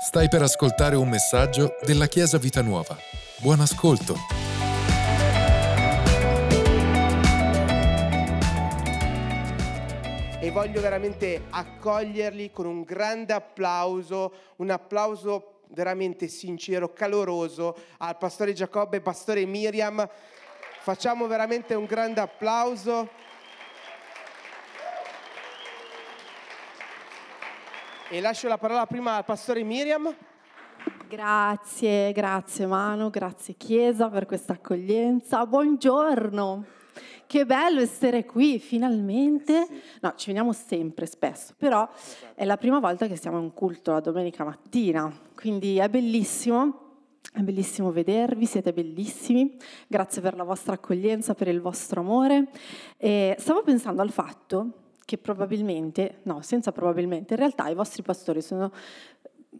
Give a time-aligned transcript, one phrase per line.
[0.00, 2.96] Stai per ascoltare un messaggio della Chiesa Vita Nuova.
[3.38, 4.14] Buon ascolto.
[10.40, 18.52] E voglio veramente accoglierli con un grande applauso, un applauso veramente sincero, caloroso al pastore
[18.52, 20.08] Giacobbe e pastore Miriam.
[20.80, 23.08] Facciamo veramente un grande applauso.
[28.10, 30.10] E lascio la parola prima al pastore Miriam.
[31.10, 35.44] Grazie, grazie Manu, grazie Chiesa per questa accoglienza.
[35.44, 36.64] Buongiorno.
[37.26, 39.66] Che bello essere qui finalmente.
[40.00, 41.86] No, ci veniamo sempre, spesso, però
[42.34, 46.86] è la prima volta che siamo in culto la domenica mattina, quindi è bellissimo.
[47.30, 49.54] È bellissimo vedervi, siete bellissimi,
[49.86, 52.48] grazie per la vostra accoglienza, per il vostro amore.
[52.96, 58.42] E stavo pensando al fatto che probabilmente, no, senza probabilmente, in realtà i vostri pastori
[58.42, 58.70] sono,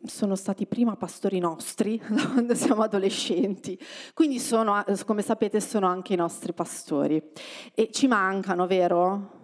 [0.04, 3.78] sono stati prima pastori nostri da quando siamo adolescenti,
[4.12, 7.30] quindi sono, come sapete sono anche i nostri pastori
[7.72, 9.36] e ci mancano, vero?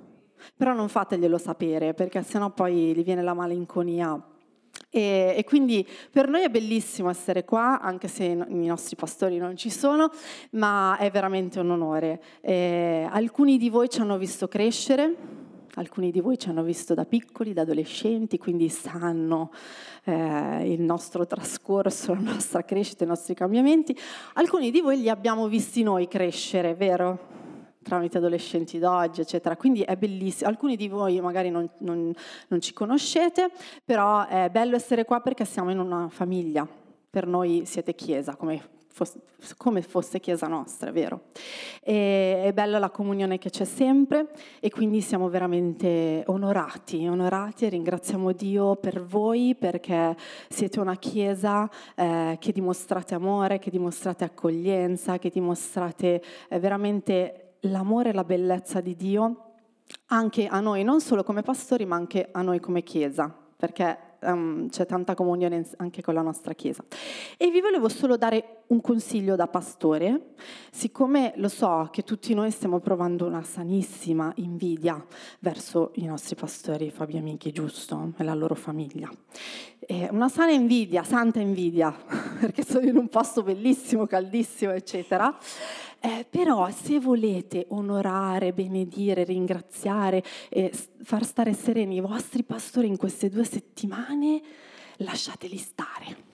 [0.54, 4.22] Però non fateglielo sapere perché sennò poi gli viene la malinconia
[4.90, 9.56] e, e, quindi per noi è bellissimo essere qua, anche se i nostri pastori non
[9.56, 10.10] ci sono,
[10.50, 12.22] ma è veramente un onore.
[12.42, 15.43] E alcuni di voi ci hanno visto crescere,
[15.76, 19.50] Alcuni di voi ci hanno visto da piccoli, da adolescenti, quindi sanno
[20.04, 23.96] eh, il nostro trascorso, la nostra crescita, i nostri cambiamenti.
[24.34, 27.32] Alcuni di voi li abbiamo visti noi crescere, vero?
[27.84, 29.56] tramite adolescenti d'oggi, eccetera.
[29.56, 30.48] Quindi è bellissimo.
[30.48, 32.12] Alcuni di voi magari non, non,
[32.48, 33.50] non ci conoscete,
[33.84, 36.66] però è bello essere qua perché siamo in una famiglia.
[37.10, 39.18] Per noi siete chiesa, come fosse,
[39.56, 41.24] come fosse Chiesa nostra, vero?
[41.82, 44.28] E, è bella la comunione che c'è sempre
[44.60, 50.16] e quindi siamo veramente onorati, onorati e ringraziamo Dio per voi perché
[50.48, 58.10] siete una Chiesa eh, che dimostrate amore, che dimostrate accoglienza, che dimostrate eh, veramente l'amore
[58.10, 59.38] e la bellezza di Dio
[60.06, 64.68] anche a noi, non solo come pastori, ma anche a noi come Chiesa, perché um,
[64.68, 66.84] c'è tanta comunione anche con la nostra Chiesa.
[67.36, 70.34] E vi volevo solo dare un consiglio da pastore,
[70.70, 75.04] siccome lo so che tutti noi stiamo provando una sanissima invidia
[75.40, 78.12] verso i nostri pastori Fabio Amici, giusto?
[78.16, 79.10] E la loro famiglia.
[79.86, 81.90] E una sana invidia, santa invidia,
[82.40, 85.36] perché sono in un posto bellissimo, caldissimo, eccetera.
[86.00, 90.72] Eh, però se volete onorare, benedire, ringraziare e
[91.02, 94.40] far stare sereni i vostri pastori in queste due settimane,
[94.96, 96.32] lasciateli stare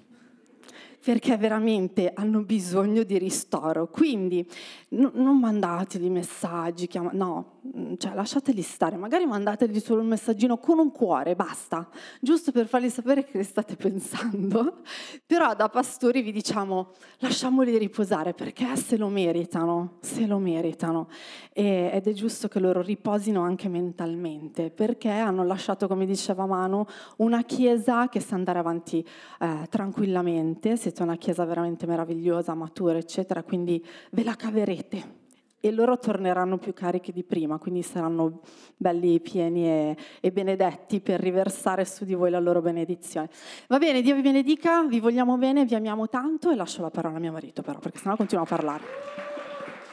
[1.03, 3.89] perché veramente hanno bisogno di ristoro.
[3.89, 4.47] Quindi
[4.91, 7.60] no, non mandateli messaggi, chiama, no,
[7.99, 11.89] cioè lasciateli stare, magari mandateli solo un messaggino con un cuore, basta,
[12.21, 14.79] giusto per fargli sapere che state pensando.
[15.27, 21.09] Però da pastori vi diciamo lasciamoli riposare perché se lo meritano, se lo meritano.
[21.53, 26.85] E, ed è giusto che loro riposino anche mentalmente perché hanno lasciato, come diceva Manu,
[27.17, 29.07] una chiesa che sa andare avanti
[29.39, 30.77] eh, tranquillamente.
[30.77, 35.20] Siete una chiesa veramente meravigliosa, matura, eccetera, quindi ve la caverete
[35.61, 38.41] e loro torneranno più carichi di prima, quindi saranno
[38.77, 43.29] belli, pieni e, e, benedetti per riversare su di voi la loro benedizione.
[43.69, 47.17] Va bene, Dio vi benedica, vi vogliamo bene, vi amiamo tanto e lascio la parola
[47.17, 48.85] a mio marito però, perché sennò continuo a parlare.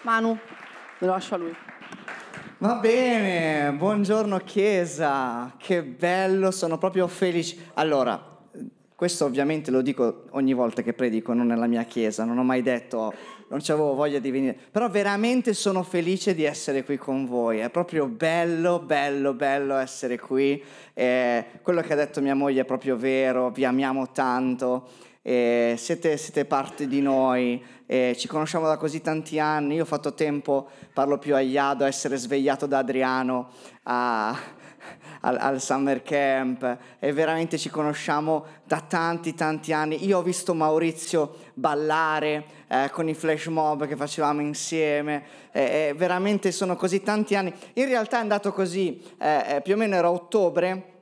[0.03, 0.37] Manu,
[0.99, 1.55] lo lascio a lui.
[2.59, 7.71] Va bene, buongiorno Chiesa, che bello, sono proprio felice.
[7.73, 8.35] Allora,
[8.95, 12.63] questo ovviamente lo dico ogni volta che predico, non nella mia chiesa, non ho mai
[12.63, 13.13] detto,
[13.49, 17.69] non avevo voglia di venire, però veramente sono felice di essere qui con voi, è
[17.69, 20.61] proprio bello, bello, bello essere qui,
[20.93, 24.89] eh, quello che ha detto mia moglie è proprio vero, vi amiamo tanto,
[25.21, 29.85] eh, siete, siete, parte di noi, eh, ci conosciamo da così tanti anni, io ho
[29.85, 33.49] fatto tempo, parlo più a Iado, essere svegliato da Adriano,
[33.83, 34.37] a
[35.21, 40.05] al, al, summer camp e veramente ci conosciamo da tanti tanti anni.
[40.05, 46.51] Io ho visto Maurizio ballare eh, con i flash mob che facevamo insieme, eh, veramente
[46.51, 47.53] sono così tanti anni.
[47.73, 50.95] In realtà è andato così, eh, eh, più o meno era ottobre.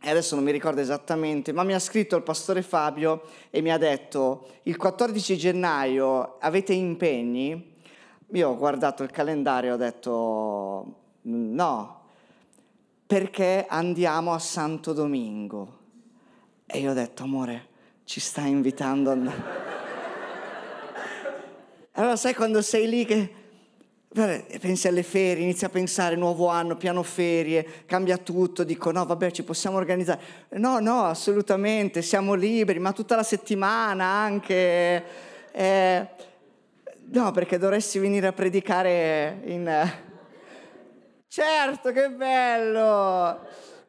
[0.00, 3.72] E adesso non mi ricordo esattamente, ma mi ha scritto il pastore Fabio e mi
[3.72, 7.74] ha detto il 14 gennaio avete impegni?
[8.32, 12.00] Io ho guardato il calendario e ho detto no,
[13.06, 15.78] perché andiamo a Santo Domingo.
[16.66, 17.68] E io ho detto, amore,
[18.04, 19.64] ci stai invitando a andare.
[21.92, 23.32] Allora sai quando sei lì che
[24.60, 29.30] pensi alle ferie, inizi a pensare nuovo anno, piano ferie, cambia tutto, dico no vabbè
[29.30, 30.20] ci possiamo organizzare.
[30.50, 35.04] No, no, assolutamente, siamo liberi, ma tutta la settimana anche.
[35.52, 36.06] Eh,
[37.12, 40.04] no, perché dovresti venire a predicare in...
[41.36, 43.40] Certo, che bello!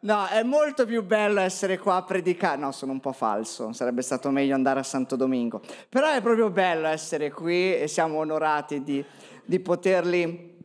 [0.01, 2.57] No, è molto più bello essere qua a predicare.
[2.59, 5.61] No, sono un po' falso, sarebbe stato meglio andare a Santo Domingo.
[5.87, 9.01] Però è proprio bello essere qui e siamo onorati di,
[9.45, 10.55] di poterli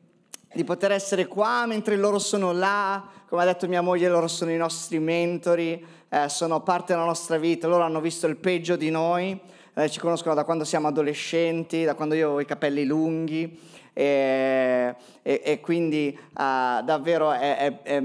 [0.52, 4.50] di poter essere qua mentre loro sono là, come ha detto mia moglie, loro sono
[4.50, 8.90] i nostri mentori, eh, sono parte della nostra vita, loro hanno visto il peggio di
[8.90, 9.40] noi,
[9.74, 14.94] eh, ci conoscono da quando siamo adolescenti, da quando io avevo i capelli lunghi e,
[15.20, 18.02] e, e quindi uh, davvero è, è, è,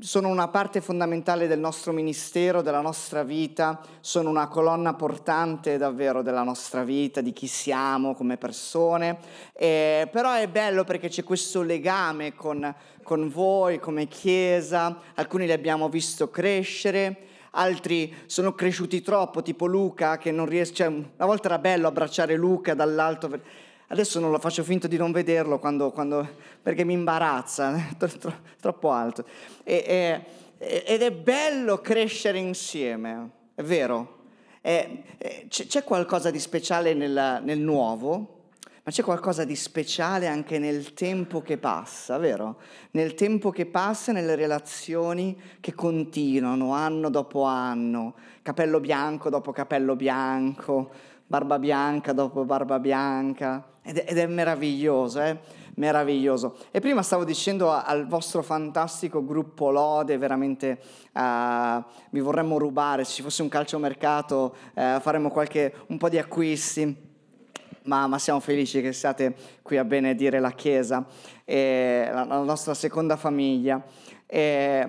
[0.00, 6.22] sono una parte fondamentale del nostro ministero, della nostra vita, sono una colonna portante davvero
[6.22, 9.18] della nostra vita, di chi siamo come persone,
[9.54, 15.52] e, però è bello perché c'è questo legame con, con voi come Chiesa, alcuni li
[15.52, 17.16] abbiamo visto crescere,
[17.52, 22.36] altri sono cresciuti troppo, tipo Luca che non riesce, cioè, una volta era bello abbracciare
[22.36, 23.70] Luca dall'alto.
[23.92, 26.26] Adesso non lo faccio finta di non vederlo quando, quando,
[26.62, 29.22] perché mi imbarazza, tro, tro, troppo alto.
[29.62, 30.24] E,
[30.56, 34.20] e, ed è bello crescere insieme, è vero.
[34.62, 35.02] E,
[35.46, 38.44] c'è qualcosa di speciale nel, nel nuovo,
[38.82, 42.60] ma c'è qualcosa di speciale anche nel tempo che passa, vero?
[42.92, 49.96] Nel tempo che passa, nelle relazioni che continuano anno dopo anno, capello bianco dopo capello
[49.96, 50.90] bianco,
[51.26, 55.38] barba bianca dopo barba bianca, ed è, ed è meraviglioso, eh?
[55.74, 56.56] meraviglioso.
[56.70, 60.78] E prima stavo dicendo al vostro fantastico gruppo Lode, veramente
[61.12, 66.18] uh, vi vorremmo rubare, se ci fosse un calciomercato uh, faremmo qualche, un po' di
[66.18, 67.10] acquisti.
[67.84, 71.04] Ma, ma, siamo felici che siate qui a benedire la Chiesa,
[71.44, 73.82] e la, la nostra seconda famiglia.
[74.24, 74.88] E,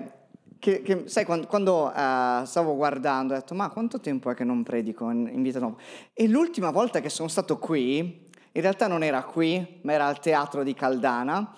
[0.60, 4.44] che, che, sai, quando, quando uh, stavo guardando, ho detto, ma quanto tempo è che
[4.44, 5.76] non predico in, in vita nuova?
[6.12, 8.23] E l'ultima volta che sono stato qui,
[8.56, 11.54] in realtà non era qui, ma era al teatro di Caldana,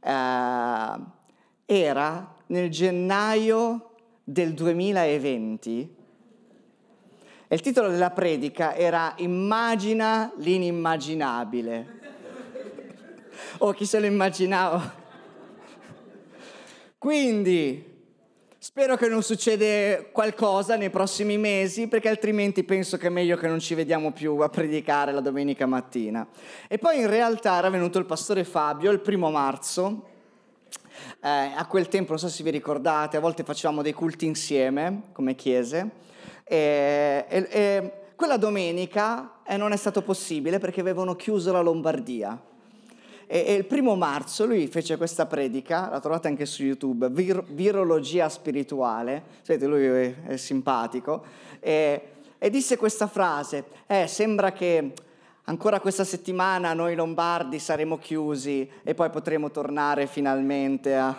[0.00, 0.96] eh,
[1.66, 3.90] era nel gennaio
[4.24, 5.96] del 2020
[7.48, 11.96] e il titolo della predica era Immagina l'inimmaginabile.
[13.58, 14.94] Oh, chi se lo immaginava?
[16.98, 17.87] Quindi
[18.78, 23.48] Spero che non succeda qualcosa nei prossimi mesi, perché altrimenti penso che è meglio che
[23.48, 26.24] non ci vediamo più a predicare la domenica mattina.
[26.68, 30.06] E poi in realtà era venuto il pastore Fabio il primo marzo.
[31.20, 35.08] Eh, a quel tempo, non so se vi ricordate, a volte facevamo dei culti insieme
[35.10, 35.90] come chiese.
[36.44, 42.40] E, e, e quella domenica eh, non è stato possibile perché avevano chiuso la Lombardia.
[43.30, 47.44] E, e, il primo marzo lui fece questa predica, la trovate anche su YouTube, vir,
[47.48, 51.22] virologia spirituale, sapete lui è, è simpatico,
[51.60, 52.08] e,
[52.38, 54.94] e, disse questa frase, eh, sembra che
[55.44, 61.14] ancora questa settimana noi lombardi saremo chiusi e poi potremo tornare finalmente a...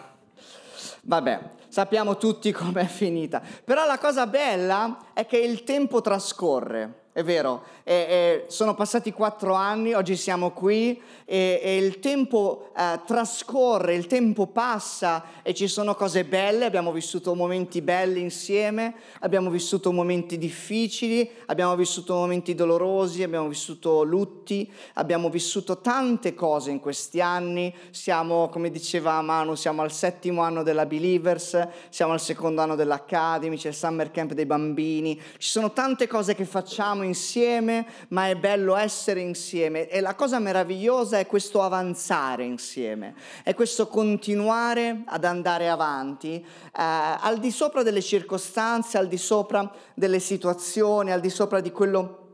[1.01, 3.39] Vabbè, sappiamo tutti com'è finita.
[3.63, 9.11] Però la cosa bella è che il tempo trascorre è vero, e, e sono passati
[9.11, 15.55] quattro anni, oggi siamo qui e, e il tempo eh, trascorre, il tempo passa e
[15.55, 22.13] ci sono cose belle, abbiamo vissuto momenti belli insieme, abbiamo vissuto momenti difficili, abbiamo vissuto
[22.13, 29.19] momenti dolorosi, abbiamo vissuto lutti, abbiamo vissuto tante cose in questi anni, siamo, come diceva
[29.21, 34.11] Manu, siamo al settimo anno della Believers, siamo al secondo anno dell'Academy, c'è il Summer
[34.11, 39.87] Camp dei bambini, ci sono tante cose che facciamo insieme, ma è bello essere insieme.
[39.87, 46.45] E la cosa meravigliosa è questo avanzare insieme, è questo continuare ad andare avanti, eh,
[46.73, 52.28] al di sopra delle circostanze, al di sopra delle situazioni, al di sopra di quello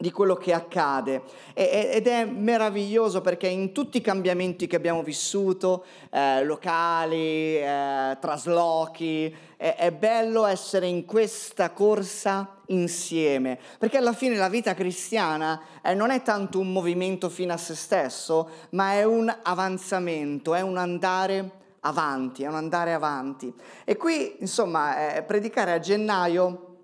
[0.00, 1.20] di quello che accade
[1.52, 9.36] ed è meraviglioso perché in tutti i cambiamenti che abbiamo vissuto, eh, locali, eh, traslochi,
[9.58, 15.92] è, è bello essere in questa corsa insieme, perché alla fine la vita cristiana eh,
[15.92, 20.78] non è tanto un movimento fino a se stesso, ma è un avanzamento, è un
[20.78, 23.52] andare avanti, è un andare avanti.
[23.84, 26.76] E qui, insomma, eh, predicare a gennaio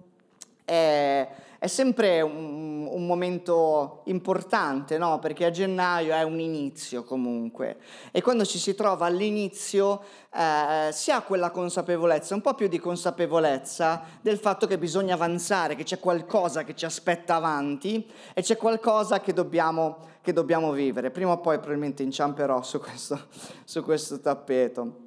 [0.66, 1.26] è
[1.58, 5.18] è sempre un, un momento importante, no?
[5.18, 7.78] Perché a gennaio è un inizio comunque.
[8.12, 10.02] E quando ci si trova all'inizio
[10.34, 15.74] eh, si ha quella consapevolezza, un po' più di consapevolezza del fatto che bisogna avanzare,
[15.74, 21.10] che c'è qualcosa che ci aspetta avanti e c'è qualcosa che dobbiamo, che dobbiamo vivere.
[21.10, 23.28] Prima o poi probabilmente inciamperò su questo,
[23.64, 25.04] su questo tappeto.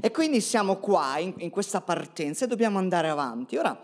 [0.00, 3.56] E quindi siamo qua in, in questa partenza e dobbiamo andare avanti.
[3.56, 3.78] Ora,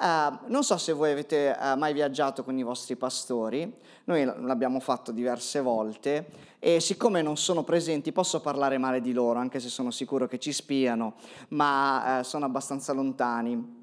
[0.00, 3.70] Uh, non so se voi avete uh, mai viaggiato con i vostri pastori,
[4.04, 6.26] noi l'abbiamo fatto diverse volte
[6.58, 10.38] e siccome non sono presenti posso parlare male di loro, anche se sono sicuro che
[10.38, 11.16] ci spiano,
[11.48, 13.78] ma uh, sono abbastanza lontani.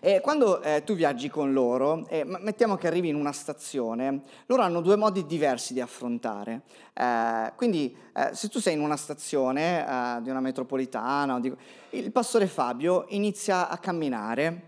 [0.00, 4.60] E quando eh, tu viaggi con loro, eh, mettiamo che arrivi in una stazione, loro
[4.60, 6.62] hanno due modi diversi di affrontare.
[6.92, 11.50] Eh, quindi eh, se tu sei in una stazione di una metropolitana, di...
[11.90, 14.67] il pastore Fabio inizia a camminare,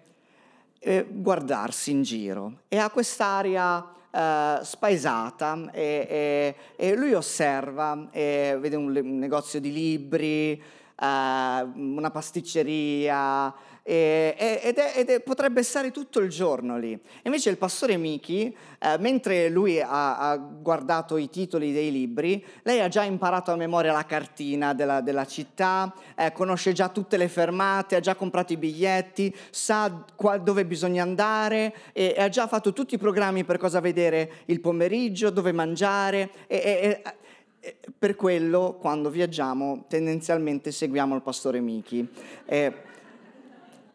[0.80, 2.62] e guardarsi in giro.
[2.68, 9.60] E ha quest'aria Uh, spaesata e, e, e, lui osserva e vede un, un negozio
[9.60, 10.60] di libri,
[11.00, 16.98] uh, una pasticceria, e, ed, è, ed è, potrebbe stare tutto il giorno lì.
[17.22, 22.80] Invece il pastore Miki, eh, mentre lui ha, ha, guardato i titoli dei libri, lei
[22.80, 27.28] ha già imparato a memoria la cartina della, della città, eh, conosce già tutte le
[27.28, 32.46] fermate, ha già comprato i biglietti, sa qua, dove bisogna andare e, e, ha già
[32.46, 36.30] fatto tutti i programmi per cosa vedere il pomeriggio, dove mangiare.
[36.46, 37.02] E,
[37.98, 42.08] per quello, quando viaggiamo, tendenzialmente seguiamo il pastore Miki.
[42.46, 42.72] Eh,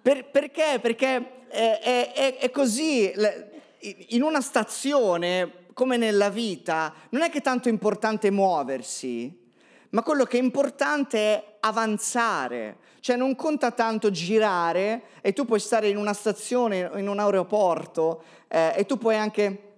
[0.06, 0.78] per, perché?
[0.80, 3.12] Perché è, è, è così.
[4.10, 9.36] In una stazione, come nella vita, non è che tanto è importante muoversi,
[9.90, 12.78] ma quello che è importante è avanzare.
[13.00, 18.24] Cioè non conta tanto girare e tu puoi stare in una stazione, in un aeroporto
[18.48, 19.75] eh, e tu puoi anche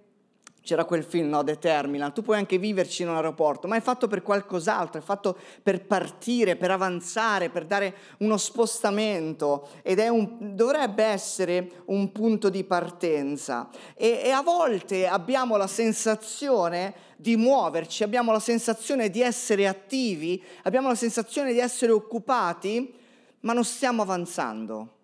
[0.68, 3.80] c'era quel film, no, The Terminal, tu puoi anche viverci in un aeroporto, ma è
[3.80, 10.54] fatto per qualcos'altro, è fatto per partire, per avanzare, per dare uno spostamento ed un,
[10.54, 13.70] dovrebbe essere un punto di partenza.
[13.94, 20.44] E, e a volte abbiamo la sensazione di muoverci, abbiamo la sensazione di essere attivi,
[20.64, 22.94] abbiamo la sensazione di essere occupati,
[23.40, 24.96] ma non stiamo avanzando.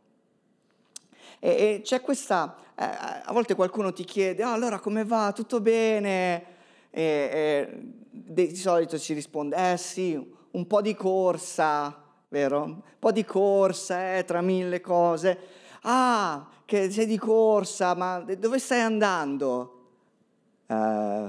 [1.39, 5.33] E, e c'è questa eh, a volte qualcuno ti chiede, oh, allora come va?
[5.33, 6.45] Tutto bene?
[6.91, 7.69] E, e,
[8.11, 10.15] di solito ci risponde, eh sì,
[10.51, 12.63] un po' di corsa, vero?
[12.63, 15.39] Un po' di corsa, eh, tra mille cose.
[15.83, 19.71] Ah, che sei di corsa, ma dove stai andando?
[20.67, 21.29] Uh,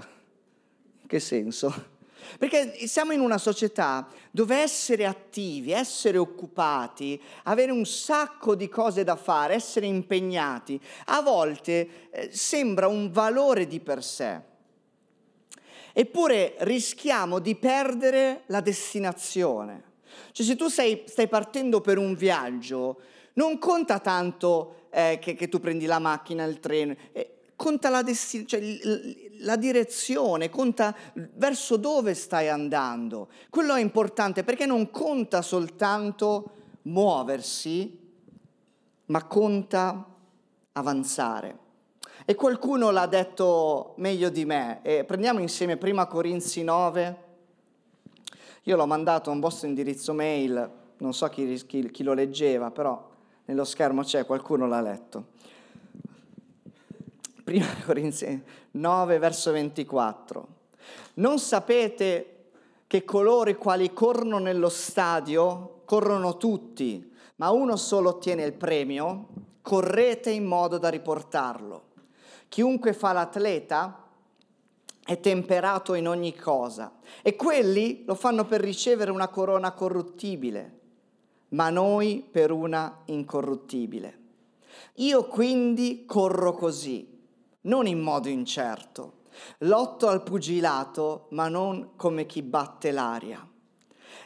[1.06, 1.94] che senso?
[2.38, 9.04] Perché siamo in una società dove essere attivi, essere occupati, avere un sacco di cose
[9.04, 14.54] da fare, essere impegnati, a volte eh, sembra un valore di per sé.
[15.94, 19.94] Eppure rischiamo di perdere la destinazione.
[20.32, 23.00] Cioè se tu sei, stai partendo per un viaggio,
[23.34, 28.02] non conta tanto eh, che, che, tu prendi la macchina, il treno, eh, conta la,
[28.02, 28.62] destin- cioè,
[29.40, 33.30] la direzione, conta verso dove stai andando.
[33.50, 36.52] Quello è importante perché non conta soltanto
[36.84, 38.00] muoversi,
[39.08, 40.06] ma conta
[40.74, 41.60] avanzare.
[42.26, 44.80] E qualcuno l'ha detto meglio di me.
[44.82, 47.24] E prendiamo insieme prima Corinzi 9.
[48.64, 52.72] Io l'ho mandato a un vostro indirizzo mail, non so chi, chi, chi lo leggeva,
[52.72, 53.10] però
[53.46, 55.34] nello schermo c'è, qualcuno l'ha letto.
[57.46, 60.48] Prima Corinzi 9, verso 24.
[61.16, 62.48] Non sapete
[62.88, 69.28] che coloro i quali corrono nello stadio corrono tutti, ma uno solo ottiene il premio?
[69.62, 71.84] Correte in modo da riportarlo.
[72.50, 74.08] Chiunque fa l'atleta
[75.06, 80.80] è temperato in ogni cosa e quelli lo fanno per ricevere una corona corruttibile,
[81.50, 84.24] ma noi per una incorruttibile.
[84.96, 87.14] Io quindi corro così
[87.66, 89.24] non in modo incerto.
[89.60, 93.48] Lotto al pugilato, ma non come chi batte l'aria.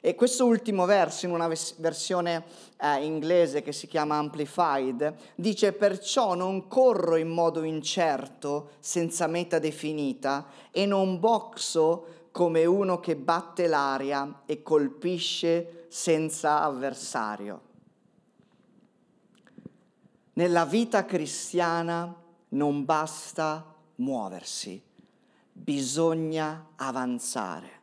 [0.01, 2.45] E questo ultimo verso, in una versione
[2.79, 9.59] eh, inglese che si chiama Amplified, dice perciò non corro in modo incerto, senza meta
[9.59, 17.61] definita, e non boxo come uno che batte l'aria e colpisce senza avversario.
[20.33, 22.18] Nella vita cristiana
[22.49, 24.81] non basta muoversi,
[25.51, 27.77] bisogna avanzare.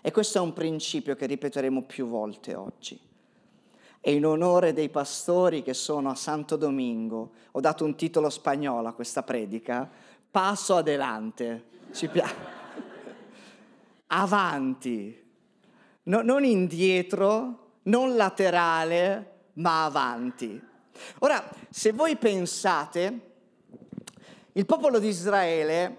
[0.00, 2.98] E questo è un principio che ripeteremo più volte oggi.
[4.00, 8.86] E in onore dei pastori che sono a Santo Domingo, ho dato un titolo spagnolo
[8.86, 9.90] a questa predica,
[10.30, 11.64] passo adelante.
[11.92, 12.34] Ci piace.
[14.06, 15.24] Avanti.
[16.04, 20.60] No, non indietro, non laterale, ma avanti.
[21.18, 23.35] Ora, se voi pensate,
[24.56, 25.96] il popolo di Israele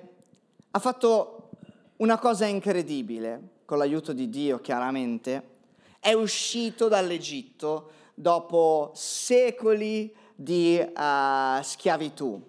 [0.71, 1.49] ha fatto
[1.97, 5.55] una cosa incredibile, con l'aiuto di Dio chiaramente,
[5.99, 12.41] è uscito dall'Egitto dopo secoli di uh, schiavitù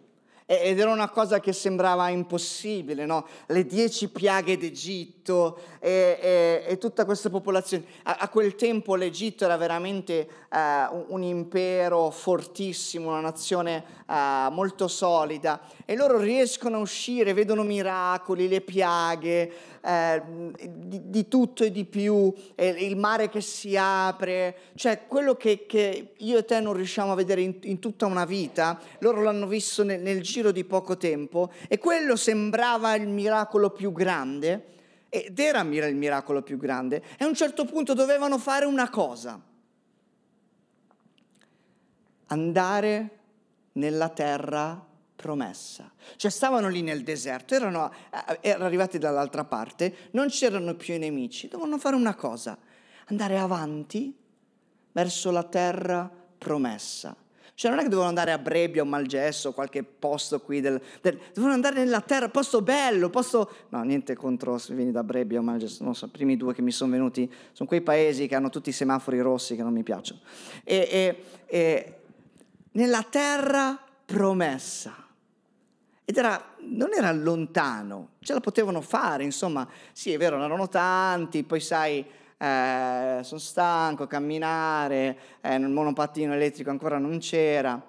[0.47, 3.27] ed era una cosa che sembrava impossibile, no?
[3.49, 5.18] Le dieci piaghe d'Egitto
[5.81, 7.85] e, e, e tutta questa popolazione.
[8.05, 14.89] A, a, quel tempo l'Egitto era veramente uh, un, impero fortissimo, una nazione uh, molto
[14.89, 20.23] solida e loro riescono a uscire, vedono miracoli, le piaghe, eh,
[20.61, 25.65] di, di, tutto e di più, eh, il mare che si apre, cioè quello che,
[25.67, 29.47] che, io e te non riusciamo a vedere in, in tutta una vita, loro l'hanno
[29.47, 34.77] visto nel, nel giro di poco tempo e quello sembrava il miracolo più grande
[35.09, 39.41] ed era il miracolo più grande e a un certo punto dovevano fare una cosa,
[42.27, 43.19] andare
[43.73, 44.87] nella terra
[45.17, 45.91] promessa.
[46.17, 50.99] Cioè stavano lì nel deserto, erano, eh, erano arrivati dall'altra parte, non c'erano più i
[50.99, 52.57] nemici, dovevano fare una cosa,
[53.07, 54.15] andare avanti
[54.93, 57.17] verso la terra promessa.
[57.59, 61.19] Cioè non è che dovevano andare a Brebbia o Malgesso, qualche posto qui, del, del,
[61.35, 63.51] dovevano andare nella terra, posto bello, posto...
[63.71, 66.63] No, niente contro se vieni da Brebbia o Malgesso, non so, i primi due che
[66.63, 69.83] mi sono venuti sono quei paesi che hanno tutti i semafori rossi che non mi
[69.83, 70.21] piacciono.
[70.63, 71.95] E, e, e
[72.75, 74.95] nella terra promessa.
[76.05, 81.43] Ed era, non era lontano, ce la potevano fare, insomma, sì è vero, erano tanti,
[81.43, 82.07] poi sai,
[82.39, 87.81] eh, sono stanco, camminare, eh, il monopattino elettrico ancora non c'era.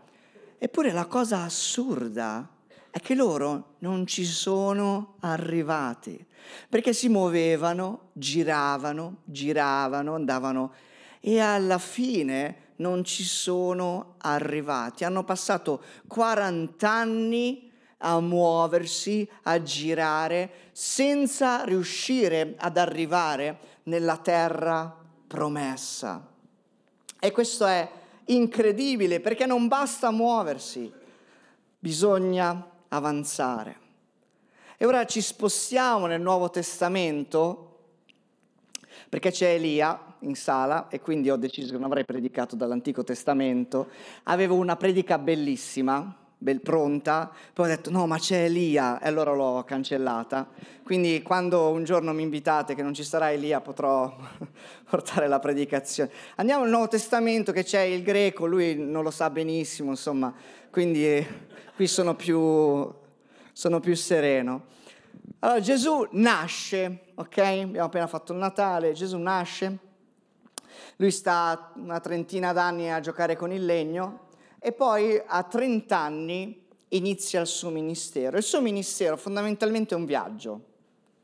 [0.58, 2.48] Eppure la cosa assurda
[2.90, 6.26] è che loro non ci sono arrivati,
[6.68, 10.74] perché si muovevano, giravano, giravano, andavano
[11.22, 15.04] e alla fine non ci sono arrivati.
[15.04, 24.96] Hanno passato 40 anni a muoversi, a girare, senza riuscire ad arrivare nella terra
[25.28, 26.26] promessa.
[27.20, 27.90] E questo è
[28.26, 30.90] incredibile perché non basta muoversi,
[31.78, 33.88] bisogna avanzare.
[34.78, 37.66] E ora ci spostiamo nel Nuovo Testamento
[39.10, 43.90] perché c'è Elia in sala e quindi ho deciso che non avrei predicato dall'Antico Testamento.
[44.24, 49.34] Avevo una predica bellissima bel pronta, poi ho detto no ma c'è Elia e allora
[49.34, 50.48] l'ho cancellata.
[50.84, 54.16] Quindi quando un giorno mi invitate che non ci sarà Elia potrò
[54.90, 56.10] portare la predicazione.
[56.38, 60.34] Andiamo al Nuovo Testamento che c'è il greco, lui non lo sa benissimo, insomma,
[60.72, 61.28] quindi eh,
[61.76, 62.90] qui sono più,
[63.52, 64.78] sono più sereno.
[65.40, 67.38] Allora Gesù nasce, ok?
[67.38, 69.78] Abbiamo appena fatto il Natale, Gesù nasce,
[70.96, 74.29] lui sta una trentina d'anni a giocare con il legno,
[74.60, 78.38] e poi a 30 anni inizia il suo ministero.
[78.38, 80.62] Il suo ministero fondamentalmente è un viaggio,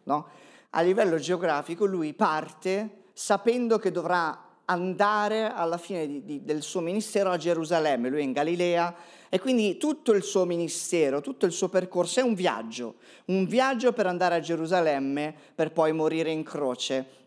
[0.03, 0.27] no?
[0.71, 6.81] A livello geografico lui parte sapendo che dovrà andare alla fine di, di, del suo
[6.81, 8.93] ministero a Gerusalemme, lui è in Galilea
[9.29, 12.95] e quindi tutto il suo ministero, tutto il suo percorso è un viaggio,
[13.25, 17.24] un viaggio per andare a Gerusalemme per poi morire in croce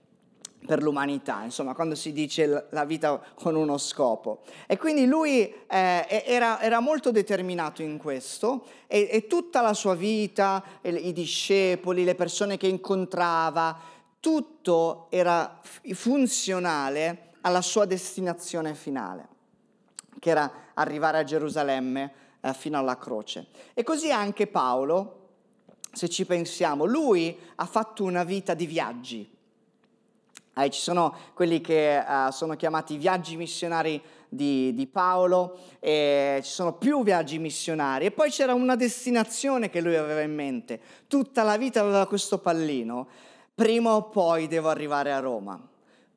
[0.67, 4.43] per l'umanità, insomma, quando si dice la vita con uno scopo.
[4.67, 9.95] E quindi lui eh, era, era, molto determinato in questo e, e tutta la sua
[9.95, 13.79] vita, i discepoli, le persone che incontrava,
[14.21, 15.61] tutto era
[15.93, 19.29] funzionale alla sua destinazione finale,
[20.19, 23.47] che era arrivare a Gerusalemme eh, fino alla croce.
[23.75, 25.15] E così anche Paolo,
[25.93, 29.37] se ci pensiamo, lui ha fatto una vita di viaggi
[30.65, 36.51] eh, ci sono quelli che uh, sono chiamati viaggi missionari di, di Paolo, e ci
[36.51, 40.81] sono più viaggi missionari e poi c'era una destinazione che lui aveva in mente.
[41.07, 43.07] Tutta la vita aveva questo pallino.
[43.55, 45.61] Prima o poi devo arrivare a Roma,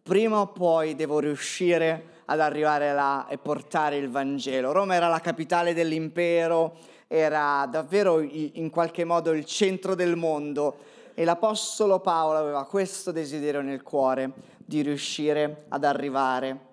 [0.03, 4.71] prima o poi devo riuscire ad arrivare là e portare il Vangelo.
[4.71, 6.77] Roma era la capitale dell'impero,
[7.07, 10.77] era davvero in qualche modo il centro del mondo
[11.13, 16.69] e l'Apostolo Paolo aveva questo desiderio nel cuore di riuscire ad arrivare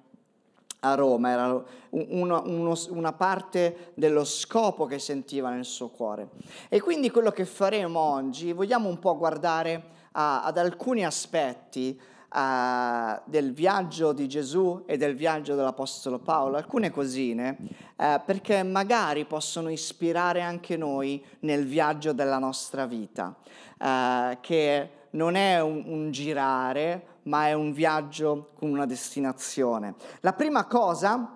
[0.80, 6.28] a Roma, era uno, uno, una parte dello scopo che sentiva nel suo cuore.
[6.68, 11.98] E quindi quello che faremo oggi, vogliamo un po' guardare a, ad alcuni aspetti
[12.32, 17.56] uh, del viaggio di Gesù e del viaggio dell'Apostolo Paolo, alcune cosine,
[17.96, 23.34] uh, perché magari possono ispirare anche noi nel viaggio della nostra vita,
[23.78, 29.94] uh, che non è un, un girare, ma è un viaggio con una destinazione.
[30.20, 31.34] La prima cosa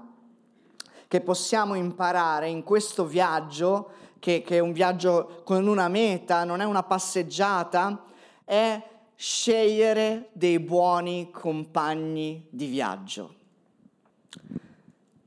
[1.08, 6.60] che possiamo imparare in questo viaggio, che, che, è un viaggio con una meta, non
[6.60, 8.04] è una passeggiata,
[8.44, 8.82] è
[9.14, 13.34] scegliere dei buoni compagni di viaggio.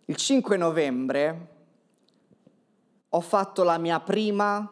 [0.06, 1.47] Il 5 novembre
[3.10, 4.71] ho fatto la mia prima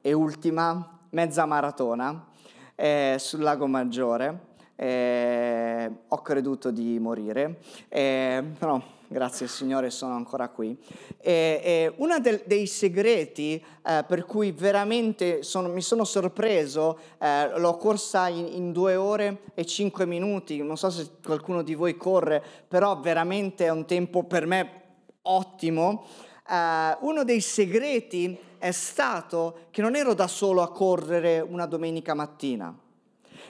[0.00, 2.26] e ultima mezza maratona
[2.74, 4.50] eh, sul Lago Maggiore.
[4.76, 10.76] Eh, ho creduto di morire, eh, però grazie Signore sono ancora qui.
[11.18, 17.58] E, e uno del, dei segreti eh, per cui veramente sono, mi sono sorpreso, eh,
[17.58, 21.96] l'ho corsa in, in, due ore e cinque minuti, non so se qualcuno di voi
[21.96, 24.80] corre, però veramente è un tempo per me
[25.22, 26.06] ottimo.
[26.48, 32.14] Uh, uno dei segreti è stato che non ero da solo a correre una domenica
[32.14, 32.72] mattina,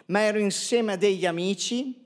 [0.07, 2.03] ma ero insieme a degli amici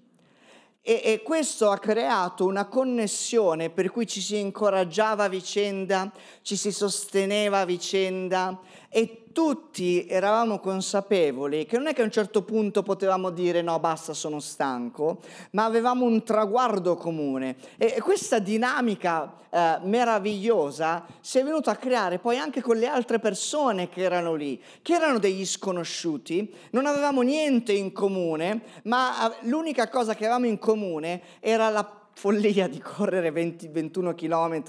[0.82, 6.56] e, e, questo ha creato una connessione per cui ci si incoraggiava a vicenda, ci
[6.56, 12.40] si sosteneva a vicenda e tutti eravamo consapevoli che non è che a un certo
[12.40, 15.18] punto potevamo dire no basta sono stanco,
[15.50, 17.56] ma avevamo un traguardo comune.
[17.76, 23.18] E, questa dinamica eh, meravigliosa si è venuta a creare poi anche con le altre
[23.18, 29.46] persone che erano lì, che erano degli sconosciuti, non avevamo niente in comune, ma eh,
[29.48, 34.62] l'unica cosa che avevamo in comune era la follia di correre 20, 21 km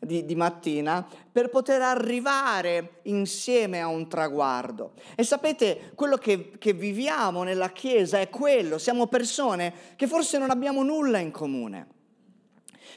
[0.00, 4.92] di, di, mattina per poter arrivare insieme a un traguardo.
[5.16, 10.50] E sapete, quello che, che viviamo nella Chiesa è quello, siamo persone che forse non
[10.50, 11.86] abbiamo nulla in comune.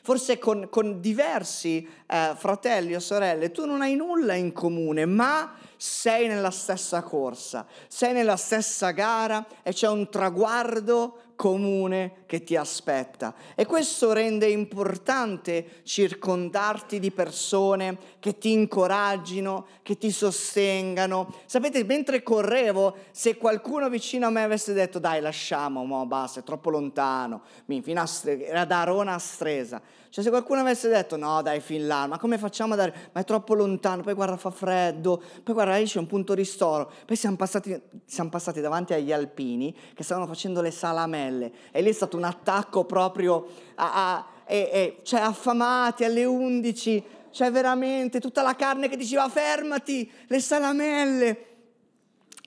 [0.01, 5.55] Forse con, con diversi eh, fratelli o sorelle tu non hai nulla in comune, ma
[5.77, 12.55] sei nella stessa corsa, sei nella stessa gara e c'è un traguardo comune che ti
[12.55, 13.35] aspetta.
[13.53, 21.33] E questo rende importante circondarti di persone che ti incoraggino, che ti sostengano.
[21.45, 26.43] Sapete, mentre correvo, se qualcuno vicino a me avesse detto dai lasciamo, mo basta, è
[26.43, 29.81] troppo lontano, mi era da Arona a Stresa.
[30.13, 33.09] Cioè se qualcuno avesse detto no dai fin là, ma come facciamo ad andare?
[33.13, 36.91] Ma è troppo lontano, poi guarda fa freddo, poi guarda lì c'è un punto ristoro.
[37.03, 41.89] Poi siamo passati, siamo passati davanti agli alpini che stavano facendo le salamelle e lì
[41.89, 48.19] è stato un attacco proprio a, a e, e, cioè affamati alle 11, cioè veramente
[48.19, 51.45] tutta la carne che diceva fermati, le salamelle.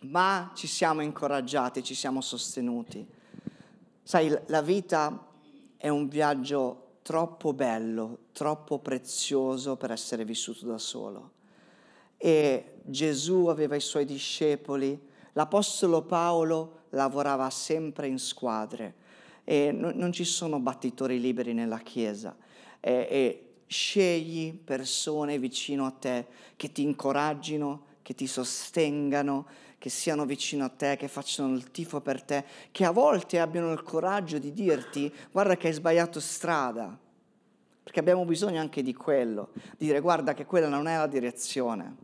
[0.02, 3.04] Ma ci siamo incoraggiati, ci siamo sostenuti.
[4.04, 5.26] Sai, la vita
[5.76, 11.30] è un viaggio troppo bello, troppo prezioso per essere vissuto da solo.
[12.16, 15.00] E Gesù aveva i suoi discepoli,
[15.34, 18.94] l'Apostolo Paolo lavorava sempre in squadre
[19.44, 22.36] e no, non ci sono battitori liberi nella Chiesa.
[22.80, 29.46] E, e scegli persone vicino a te che ti incoraggino, che ti sostengano,
[29.86, 33.70] che siano vicino a te, che facciano il tifo per te, che a volte abbiano
[33.70, 36.98] il coraggio di dirti guarda che hai sbagliato strada,
[37.84, 41.94] perché abbiamo bisogno anche di quello, di dire guarda che quella non è la direzione.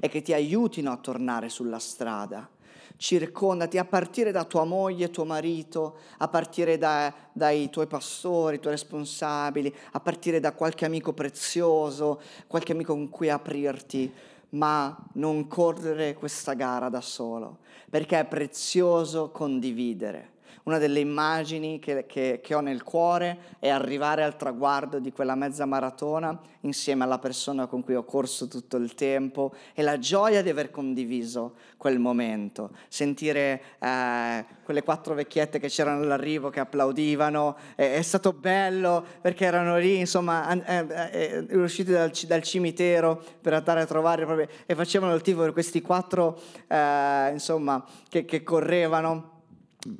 [0.00, 2.50] E che ti aiutino a tornare sulla strada.
[2.96, 8.58] Circondati a partire da tua moglie, tuo marito, a partire da, dai tuoi pastori, i
[8.58, 14.12] tuoi responsabili, a partire da qualche amico prezioso, qualche amico con cui aprirti
[14.50, 17.58] ma non correre questa gara da solo,
[17.90, 20.34] perché è prezioso condividere
[20.66, 25.36] una delle immagini che, che, che, ho nel cuore è arrivare al traguardo di quella
[25.36, 30.42] mezza maratona insieme alla persona con cui ho corso tutto il tempo e la gioia
[30.42, 37.56] di aver condiviso quel momento, sentire eh, quelle quattro vecchiette che c'erano all'arrivo che applaudivano,
[37.76, 43.52] è, è stato bello perché erano lì, insomma, eh, eh, usciti dal, dal, cimitero per
[43.52, 48.42] andare a trovare proprio, e facevano il tifo per questi quattro, eh, insomma, che, che
[48.42, 49.34] correvano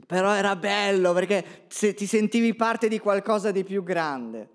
[0.06, 4.54] però era bello perché se ti sentivi parte di qualcosa di più grande.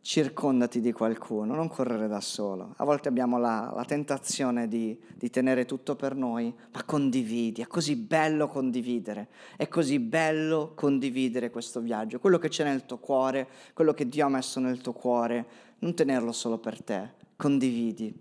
[0.00, 2.72] Circondati di qualcuno, non correre da solo.
[2.76, 7.66] A volte abbiamo la, la tentazione di, di tenere tutto per noi, ma condividi, è
[7.66, 13.48] così bello condividere, è così bello condividere questo viaggio, quello che c'è nel tuo cuore,
[13.74, 15.46] quello che Dio ha messo nel tuo cuore,
[15.80, 18.14] non tenerlo solo per te, condividi.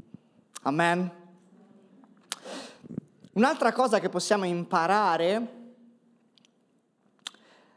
[0.63, 1.16] Amen.
[3.37, 5.47] Un'altra cosa che possiamo imparare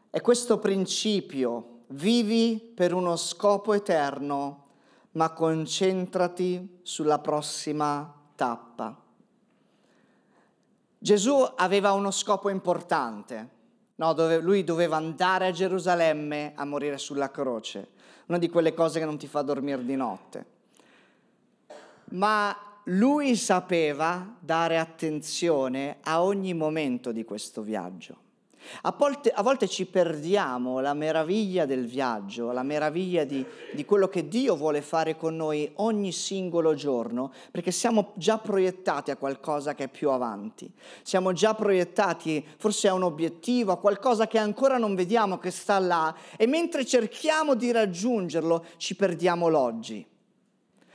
[0.09, 4.68] è questo principio, vivi per uno scopo eterno,
[5.12, 8.96] ma concentrati sulla prossima tappa.
[10.96, 13.49] Gesù aveva uno scopo importante,
[13.96, 14.14] no?
[14.14, 17.88] Dove lui doveva andare a Gerusalemme a morire sulla croce,
[18.29, 20.46] una di quelle cose che non ti fa dormire di notte.
[22.12, 28.16] Ma lui sapeva dare attenzione a ogni momento di questo viaggio.
[28.83, 34.09] A volte, a volte, ci perdiamo la meraviglia del viaggio, la meraviglia di, di, quello
[34.09, 39.74] che Dio vuole fare con noi ogni singolo giorno, perché siamo già proiettati a qualcosa
[39.74, 40.70] che è più avanti.
[41.03, 45.79] Siamo già proiettati forse a un obiettivo, a qualcosa che ancora non vediamo, che sta
[45.79, 50.07] là, e mentre cerchiamo di raggiungerlo ci perdiamo l'oggi,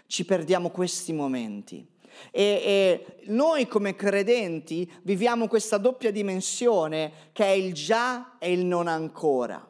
[0.08, 1.86] ci perdiamo questi momenti.
[2.32, 8.66] E, e, noi come credenti viviamo questa doppia dimensione che è il già e il
[8.66, 9.66] non ancora.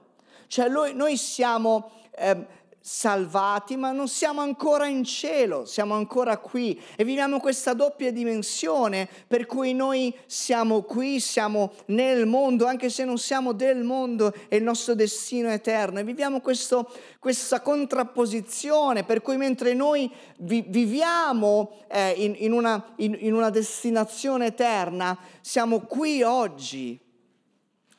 [0.48, 1.92] Cioè noi, noi siamo...
[2.18, 8.12] Eh, salvati, ma non siamo ancora in cielo, siamo ancora qui e viviamo questa doppia
[8.12, 14.32] dimensione per cui noi siamo qui, siamo nel mondo, anche se non siamo del mondo,
[14.48, 15.98] è il nostro destino eterno.
[15.98, 22.94] E viviamo questo, questa contrapposizione per cui mentre noi vi, viviamo eh, in, in, una,
[22.98, 27.00] in, in una destinazione eterna, siamo qui oggi,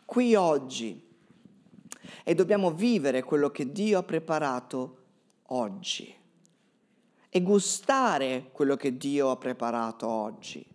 [0.04, 1.05] qui oggi
[2.28, 4.96] e dobbiamo vivere quello che Dio ha preparato
[5.50, 6.12] oggi
[7.28, 10.66] e gustare quello che Dio ha preparato oggi,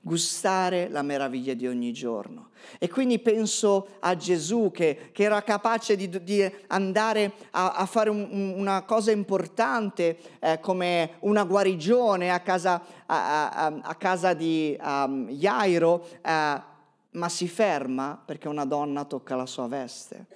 [0.00, 2.48] gustare la meraviglia di ogni giorno.
[2.80, 8.10] E quindi penso a Gesù che, che era capace di, di andare a, a fare
[8.10, 15.28] un, una cosa importante eh, come una guarigione a casa, a, a casa di um,
[15.28, 16.69] Jairo, eh,
[17.12, 20.26] ma si ferma perché una donna tocca la sua veste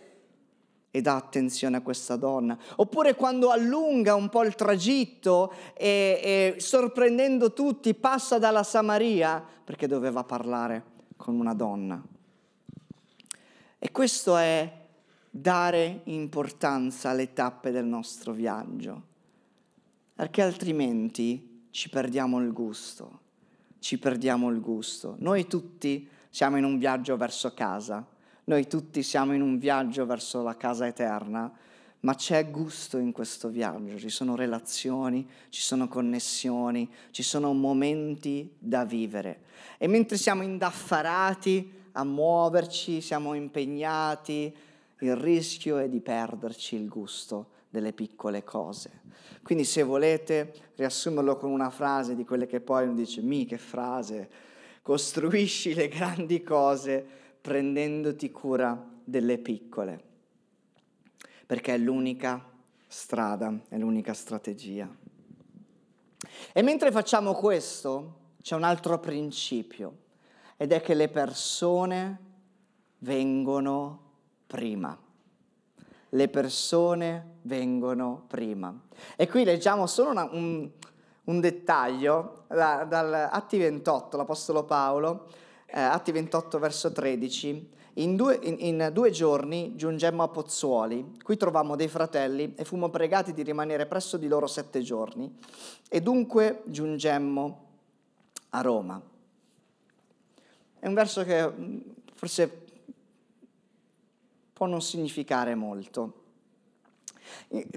[0.91, 2.57] e dà attenzione a questa donna.
[2.77, 9.89] Oppure quando allunga un po' il tragitto e, e, sorprendendo tutti passa dalla Samaria perché
[9.89, 10.85] doveva parlare
[11.17, 12.01] con una donna.
[13.77, 14.83] E questo è
[15.29, 19.03] dare importanza alle tappe del nostro viaggio,
[20.15, 23.19] perché altrimenti ci perdiamo il gusto,
[23.81, 25.17] ci perdiamo il gusto.
[25.19, 28.05] Noi tutti siamo in un viaggio verso casa
[28.47, 31.51] noi tutti siamo in un viaggio verso la casa eterna,
[32.01, 38.55] ma c'è gusto in questo viaggio, ci sono relazioni, ci sono connessioni, ci sono momenti
[38.59, 39.45] da vivere.
[39.79, 44.55] E mentre siamo indaffarati a muoverci, siamo impegnati,
[44.99, 49.01] il rischio è di perderci il gusto delle piccole cose.
[49.43, 53.57] Quindi se volete riassumerlo con una frase di quelle che poi uno dice, mi che
[53.57, 54.29] frase,
[54.85, 57.03] costruisci le grandi cose
[57.41, 59.99] prendendoti cura delle piccole,
[61.47, 62.45] perché è l'unica
[62.87, 64.87] strada, è l'unica strategia.
[66.53, 69.97] E mentre facciamo questo, c'è un altro principio,
[70.59, 72.19] ed è che le persone
[72.99, 74.01] vengono
[74.47, 74.99] prima.
[76.11, 78.79] Le persone vengono prima.
[79.17, 80.71] E qui leggiamo solo una, un,
[81.25, 85.27] un, dettaglio da, dal Atti 28, l'Apostolo Paolo
[85.75, 91.37] eh, Atti 28 verso 13, in due, in, in due, giorni giungemmo a Pozzuoli, qui
[91.37, 95.37] trovammo dei fratelli e fummo pregati di rimanere presso di loro sette giorni
[95.89, 97.67] e dunque giungemmo
[98.51, 99.03] a Roma.
[100.79, 101.81] È un verso che mm,
[102.15, 102.63] forse
[104.53, 106.23] può non significare molto.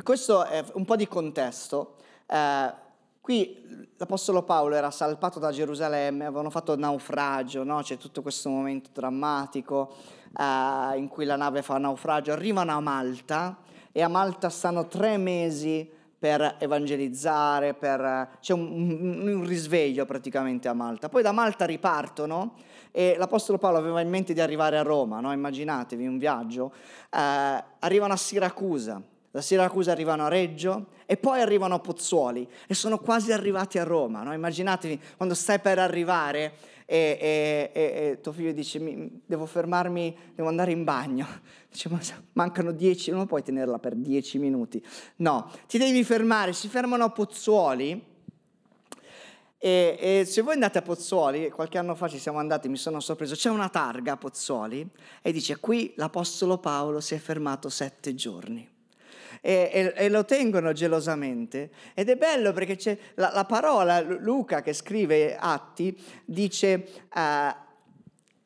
[0.04, 1.96] Questo è un po' di contesto.
[2.28, 2.86] Eh,
[3.28, 7.82] Qui l'Apostolo Paolo era salpato da Gerusalemme, avevano fatto naufragio, no?
[7.82, 9.94] c'è tutto questo momento drammatico
[10.28, 13.58] eh, in cui la nave fa naufragio, arrivano a Malta
[13.92, 20.74] e a Malta stanno tre mesi per evangelizzare, per, c'è un, un, risveglio praticamente a
[20.74, 21.10] Malta.
[21.10, 22.54] Poi da Malta ripartono
[22.92, 25.34] e l'Apostolo Paolo aveva in mente di arrivare a Roma, no?
[25.34, 26.72] immaginatevi un viaggio,
[27.10, 29.02] eh, arrivano a Siracusa,
[29.38, 33.84] da Siracusa arrivano a Reggio e poi arrivano a Pozzuoli e sono quasi arrivati a
[33.84, 34.24] Roma.
[34.24, 34.34] No?
[34.34, 36.54] Immaginatevi quando stai per arrivare
[36.88, 38.80] e, e, e, e tuo figlio dice
[39.24, 41.28] devo fermarmi, devo andare in bagno.
[41.70, 42.00] Dice ma
[42.34, 44.84] mancano dieci, non puoi tenerla per dieci minuti.
[45.18, 48.04] No, ti devi fermare, si fermano a Pozzuoli.
[49.60, 53.00] E, e, se voi andate a Pozzuoli, qualche anno fa ci siamo andati, mi sono
[53.00, 54.90] sorpreso, c'è una targa a Pozzuoli
[55.22, 58.76] e dice qui l'Apostolo Paolo si è fermato sette giorni
[59.42, 61.72] e, e, e, lo tengono gelosamente.
[61.94, 67.56] Ed è bello perché c'è la, la parola, Luca che scrive Atti, dice uh,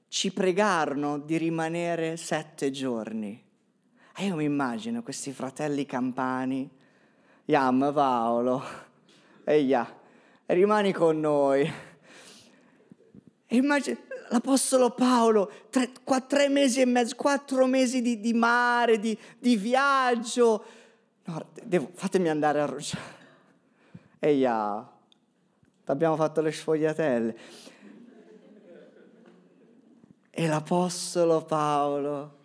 [0.07, 3.41] ci pregarono di rimanere sette giorni.
[4.15, 6.69] E io mi immagino questi fratelli campani,
[7.45, 8.63] Yam, Paolo,
[9.45, 9.99] eia,
[10.47, 11.71] rimani con noi.
[13.47, 13.97] E immagino
[14.31, 19.55] l'Apostolo Paolo, tre, qua, tre, mesi e mezzo, quattro mesi di, di mare, di, di
[19.55, 20.63] viaggio.
[21.23, 23.19] No, devo, fatemi andare a rugiare.
[24.19, 24.89] Eia,
[25.85, 27.37] abbiamo fatto le sfogliatelle.
[30.29, 32.37] E l'Apostolo Paolo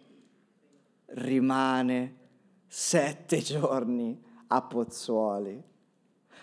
[1.06, 2.16] rimane
[2.66, 5.62] sette giorni a Pozzuoli.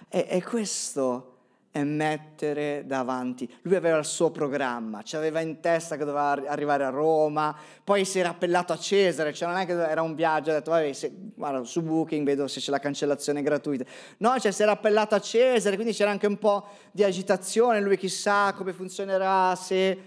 [0.08, 1.33] E, e questo
[1.76, 3.52] e mettere davanti.
[3.64, 8.06] Lui aveva il suo programma, ci aveva in testa che doveva arrivare a Roma, poi
[8.06, 10.94] si era appellato a Cesare, cioè non è che era un viaggio, ha detto vabbè,
[10.94, 13.86] se, guarda, su Booking vedo se c'è la cancellazione gratuita.
[14.18, 17.98] No, cioè si era appellato a Cesare, quindi c'era anche un po' di agitazione, lui
[17.98, 19.98] chissà come funzionerà, se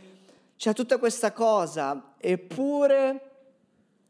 [0.57, 3.20] c'è tutta questa cosa, eppure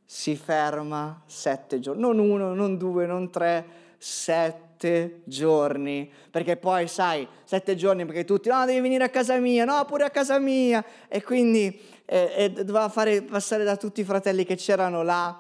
[0.05, 3.65] si ferma sette giorni, non uno, non due, non tre,
[3.97, 9.39] sette sette giorni, perché poi sai, sette giorni perché tutti, no, devi venire a casa
[9.39, 14.03] mia, no, pure a casa mia, e quindi eh, eh, doveva fare passare da tutti
[14.03, 15.39] i fratelli che c'erano là,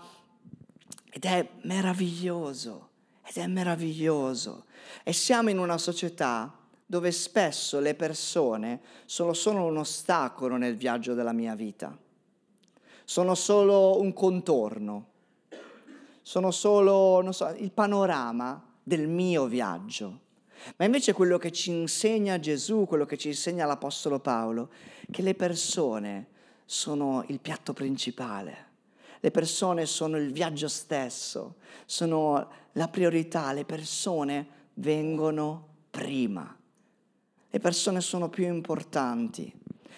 [1.11, 2.88] ed è meraviglioso,
[3.27, 4.64] ed è meraviglioso.
[5.03, 6.53] E siamo in una società
[6.87, 11.96] dove spesso le persone sono solo un ostacolo nel viaggio della mia vita,
[13.05, 15.07] sono solo un contorno,
[16.22, 20.20] sono solo, so, il panorama del mio viaggio.
[20.77, 24.70] Ma invece quello che ci insegna Gesù, quello che ci insegna l'Apostolo Paolo,
[25.11, 26.29] che le persone
[26.64, 28.66] sono il piatto principale,
[29.18, 36.57] le persone sono il viaggio stesso, sono la priorità, le persone vengono prima,
[37.51, 39.53] le persone sono più importanti.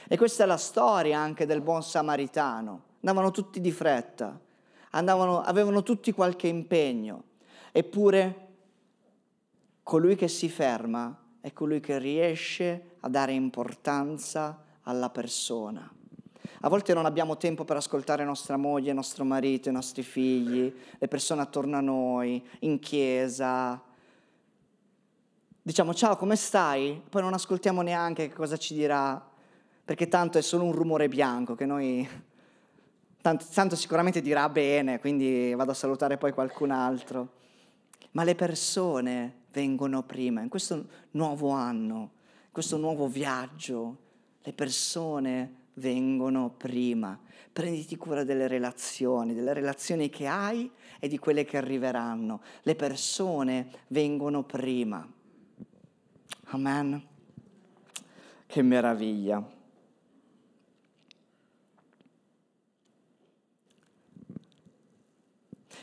[0.09, 2.85] E questa è la storia anche del buon samaritano.
[3.01, 4.41] Andavano tutti di fretta,
[4.93, 7.25] andavano, avevano tutti qualche impegno,
[7.71, 8.47] eppure
[9.89, 15.91] colui che si ferma è colui che riesce a dare importanza alla persona.
[16.61, 21.09] A volte non abbiamo tempo per ascoltare nostra moglie, nostro marito, i nostri figli, le
[21.09, 23.83] persone attorno a noi, in chiesa.
[25.63, 27.01] Diciamo ciao, come stai?
[27.09, 29.27] Poi non ascoltiamo neanche che cosa ci dirà,
[29.87, 32.07] perché tanto è solo un rumore bianco che noi...
[33.21, 37.33] Tanto, tanto sicuramente dirà bene, quindi vado a salutare poi qualcun altro.
[38.13, 40.41] Ma le persone vengono prima.
[40.41, 43.97] In questo nuovo anno, in questo nuovo viaggio,
[44.43, 47.19] le persone vengono prima.
[47.53, 52.41] Prenditi cura delle relazioni, delle relazioni che hai e di quelle che arriveranno.
[52.63, 55.07] Le persone vengono prima.
[56.51, 57.03] Amen.
[58.47, 59.58] Che meraviglia.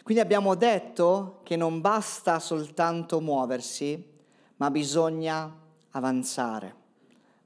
[0.05, 4.13] Quindi abbiamo detto che non basta soltanto muoversi,
[4.57, 5.51] ma bisogna
[5.89, 6.75] avanzare,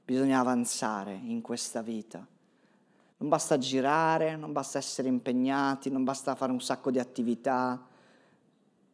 [0.04, 2.18] bisogna avanzare in questa vita.
[3.16, 7.82] Non basta girare, non basta essere impegnati, non basta fare un sacco di attività,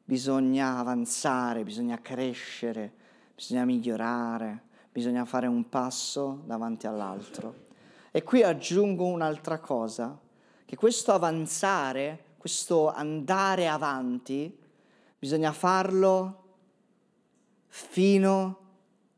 [0.05, 2.93] bisogna avanzare, bisogna crescere,
[3.35, 7.67] bisogna migliorare, bisogna fare un passo davanti all'altro.
[8.13, 10.17] E qui aggiungo un'altra cosa,
[10.65, 14.57] che questo avanzare questo andare avanti,
[15.19, 16.45] bisogna farlo
[17.67, 18.59] fino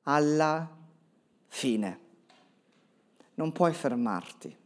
[0.04, 0.66] alla
[1.46, 2.00] fine.
[3.34, 4.56] Non puoi fermarti.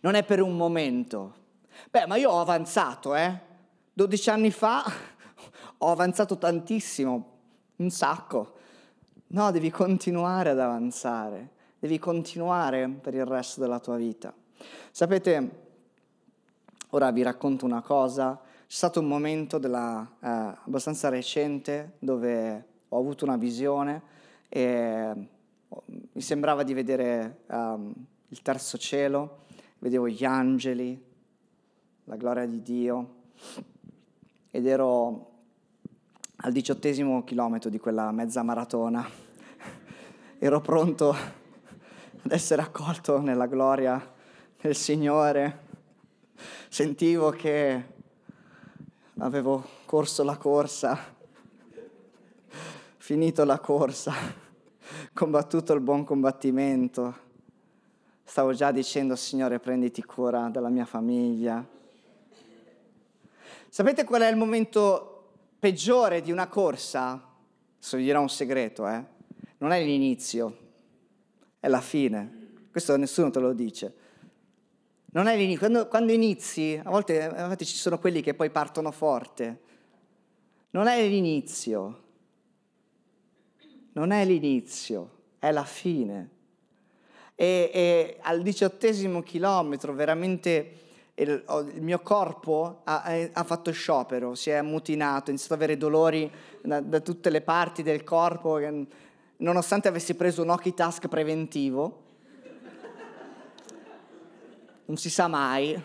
[0.00, 1.34] Non è per un momento.
[1.88, 3.40] Beh, ma io ho avanzato, eh?
[3.92, 4.82] 12 anni fa
[5.78, 7.30] ho avanzato tantissimo,
[7.76, 8.54] un sacco.
[9.28, 14.34] No, devi continuare ad avanzare, devi continuare per il resto della tua vita.
[14.90, 15.63] Sapete,
[16.94, 18.40] Ora vi racconto una cosa.
[18.40, 24.00] C'è stato un momento della, eh, abbastanza recente dove ho avuto una visione
[24.48, 25.28] e
[26.12, 27.92] mi sembrava di vedere um,
[28.28, 29.38] il terzo cielo,
[29.80, 31.04] vedevo gli angeli,
[32.04, 33.14] la gloria di Dio
[34.52, 35.30] ed ero
[36.36, 39.04] al diciottesimo chilometro di quella mezza maratona.
[40.38, 41.10] ero pronto
[42.22, 44.12] ad essere accolto nella gloria
[44.60, 45.63] del Signore
[46.68, 47.82] sentivo che
[49.18, 50.98] avevo corso la corsa,
[52.96, 54.12] finito la corsa,
[55.12, 57.22] combattuto il buon combattimento.
[58.24, 61.64] Stavo già dicendo, Signore, prenditi cura della mia famiglia.
[63.68, 65.28] Sapete qual è il momento
[65.58, 67.12] peggiore di una corsa?
[67.76, 69.04] Adesso vi dirò un segreto, eh?
[69.58, 70.56] Non è l'inizio,
[71.60, 72.66] è la fine.
[72.70, 74.02] Questo nessuno te lo dice
[75.14, 75.58] Non è l'inizio.
[75.58, 79.60] Quando, quando inizi, a volte infatti ci sono quelli che poi partono forte.
[80.70, 82.02] Non è l'inizio.
[83.92, 86.30] Non è l'inizio, è la fine.
[87.36, 90.72] E, e al diciottesimo chilometro veramente
[91.14, 91.44] il,
[91.74, 96.28] il mio corpo ha, ha, fatto sciopero, si è mutinato, ho iniziato ad avere dolori
[96.60, 98.58] da, da tutte le parti del corpo,
[99.36, 102.03] nonostante avessi preso un Okitask preventivo
[104.86, 105.80] non si sa mai.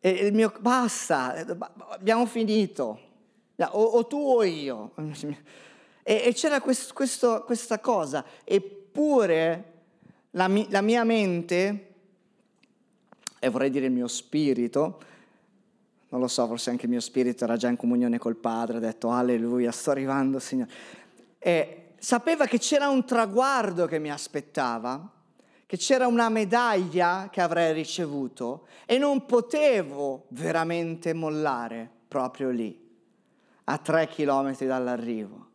[0.00, 1.44] E il mio, basta,
[1.90, 3.00] abbiamo finito,
[3.56, 4.92] o, o tu o io.
[6.02, 9.72] E, e c'era questo, questo, questa cosa, eppure
[10.30, 11.94] la, la mia mente,
[13.40, 15.00] e vorrei dire il mio spirito,
[16.10, 18.80] non lo so, forse anche il mio spirito era già in comunione col Padre, ha
[18.80, 20.70] detto alleluia, sto arrivando Signore.
[21.38, 25.12] E sapeva che c'era un traguardo che mi aspettava,
[25.68, 32.74] che c'era una medaglia che avrei ricevuto e non potevo veramente mollare proprio lì,
[33.64, 35.46] a tre chilometri dall'arrivo.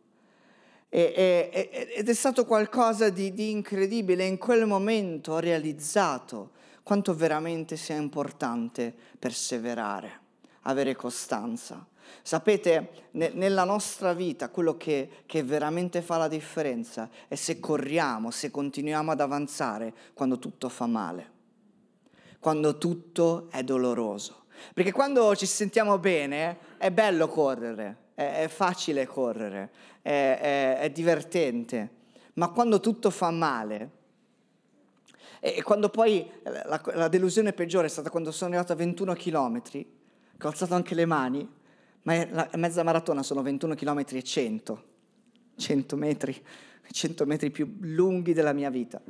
[0.88, 4.24] E, e, ed è stato qualcosa di, di incredibile.
[4.24, 6.52] In quel momento ho realizzato
[6.84, 10.20] quanto veramente sia importante perseverare,
[10.60, 11.84] avere costanza.
[12.22, 18.30] Sapete, ne, nella nostra vita quello che, che veramente fa la differenza è se corriamo,
[18.30, 21.30] se continuiamo ad avanzare quando tutto fa male,
[22.38, 24.44] quando tutto è doloroso.
[24.72, 29.70] Perché quando ci sentiamo bene è bello correre, è, è facile correre,
[30.02, 31.90] è, è, è divertente,
[32.34, 34.02] ma quando tutto fa male,
[35.46, 39.60] e quando poi la, la, delusione peggiore è stata quando sono arrivato a 21 km,
[39.60, 39.86] che
[40.40, 41.46] ho alzato anche le mani,
[42.04, 44.84] ma la mezza maratona sono 21 km e 100,
[45.56, 46.44] 100 metri,
[46.90, 49.00] 100 metri più lunghi della mia vita.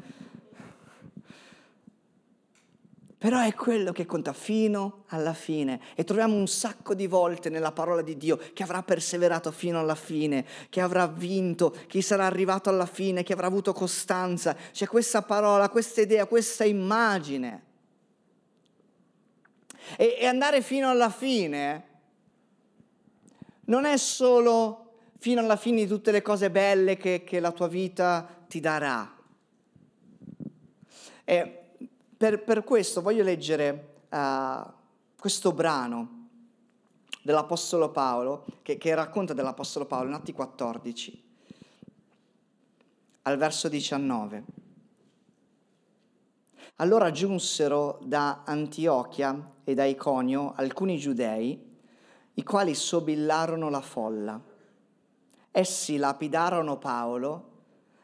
[3.19, 7.73] Però è quello che conta fino alla fine e troviamo un sacco di volte nella
[7.73, 12.69] parola di Dio che avrà perseverato fino alla fine, che avrà vinto, chi sarà arrivato
[12.69, 14.55] alla fine, che avrà avuto costanza.
[14.73, 17.63] C'è questa parola, questa idea, questa immagine.
[19.97, 21.94] E, e andare fino alla fine
[23.67, 24.81] non è solo
[25.19, 29.11] fino alla fine di tutte le cose belle che, che la tua vita ti darà.
[31.25, 31.65] E
[32.17, 34.71] per, per questo voglio leggere uh,
[35.19, 36.29] questo brano
[37.23, 41.25] dell'Apostolo Paolo, che, che racconta dell'Apostolo Paolo in Atti 14,
[43.23, 44.45] al verso 19.
[46.77, 51.74] Allora giunsero da Antiochia e da Iconio alcuni giudei,
[52.35, 54.41] i quali sobillarono la folla.
[55.51, 57.51] Essi lapidarono Paolo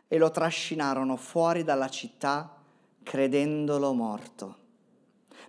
[0.07, 2.57] e lo trascinarono fuori dalla città
[3.03, 4.57] credendolo morto.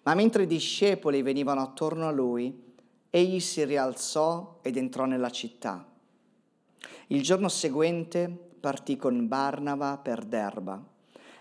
[0.03, 2.73] Ma mentre i discepoli venivano attorno a lui,
[3.11, 5.85] egli si rialzò ed entrò nella città.
[7.07, 8.29] Il giorno seguente
[8.59, 10.83] partì con Barnaba per Derba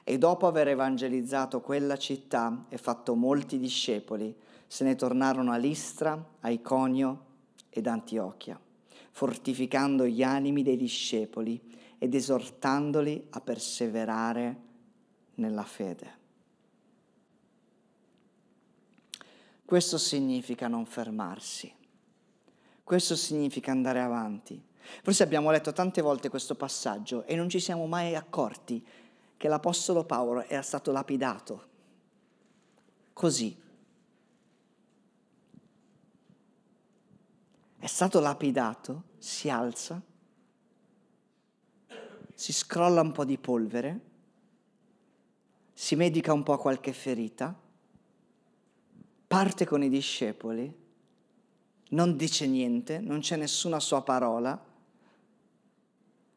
[0.05, 4.35] e dopo aver evangelizzato quella città e fatto molti discepoli,
[4.67, 7.29] se ne tornarono a Listra, a Iconio
[7.71, 8.61] ed Antiochia,
[9.11, 11.61] fortificando gli animi dei discepoli
[11.99, 14.57] ed esortandoli a perseverare
[15.37, 16.19] nella fede.
[19.65, 21.73] Questo significa non fermarsi,
[22.83, 24.61] questo significa andare avanti.
[25.03, 28.85] Forse abbiamo letto tante volte questo passaggio e non ci siamo mai accorti
[29.37, 31.69] che l'Apostolo Paolo era stato lapidato
[33.13, 33.55] così
[37.81, 40.01] è stato lapidato, si alza,
[42.35, 44.01] si scrolla un po' di polvere,
[45.73, 47.59] si medica un po' qualche ferita,
[49.27, 50.71] parte con i discepoli,
[51.89, 54.63] non dice niente, non c'è nessuna sua parola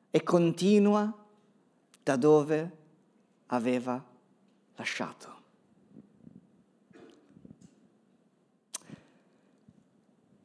[0.10, 1.14] e continua
[2.02, 2.78] da dove
[3.48, 4.02] aveva
[4.76, 5.43] lasciato.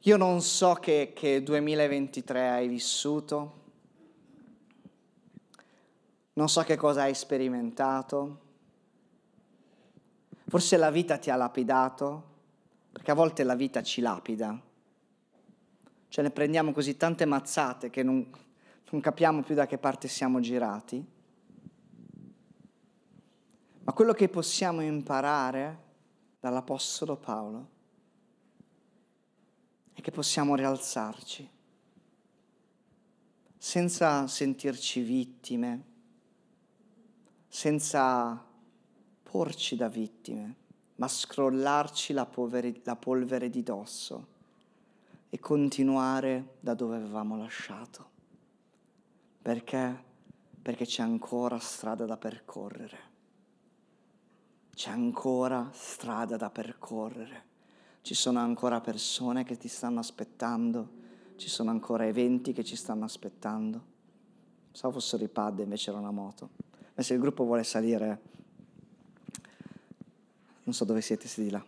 [0.03, 3.53] Io non so che, che 2023 hai vissuto,
[6.33, 8.39] non so che cosa hai sperimentato,
[10.47, 12.23] forse la vita ti ha lapidato,
[12.93, 14.57] perché a volte la vita ci lapida,
[16.07, 18.25] cioè ne prendiamo così tante mazzate che non,
[18.91, 21.05] non capiamo più da che parte siamo girati.
[23.83, 25.77] Ma quello che possiamo imparare
[26.39, 27.77] dall'Apostolo Paolo
[29.99, 31.49] e che possiamo rialzarci
[33.57, 35.83] senza sentirci vittime,
[37.49, 38.41] senza
[39.21, 40.55] porci da vittime,
[40.95, 44.27] ma scrollarci la, poveri- la polvere di dosso
[45.29, 48.09] e continuare da dove avevamo lasciato.
[49.41, 50.03] Perché?
[50.61, 52.99] Perché c'è ancora strada da percorrere.
[54.73, 57.47] C'è ancora strada da percorrere.
[58.01, 60.89] Ci sono ancora persone che ti stanno aspettando,
[61.35, 63.81] ci sono ancora eventi che ci stanno aspettando.
[64.71, 66.49] Pensavo fossero i pad, invece era una moto.
[66.95, 68.21] Ma se il gruppo vuole salire,
[70.63, 71.65] non so dove siete, siete di là.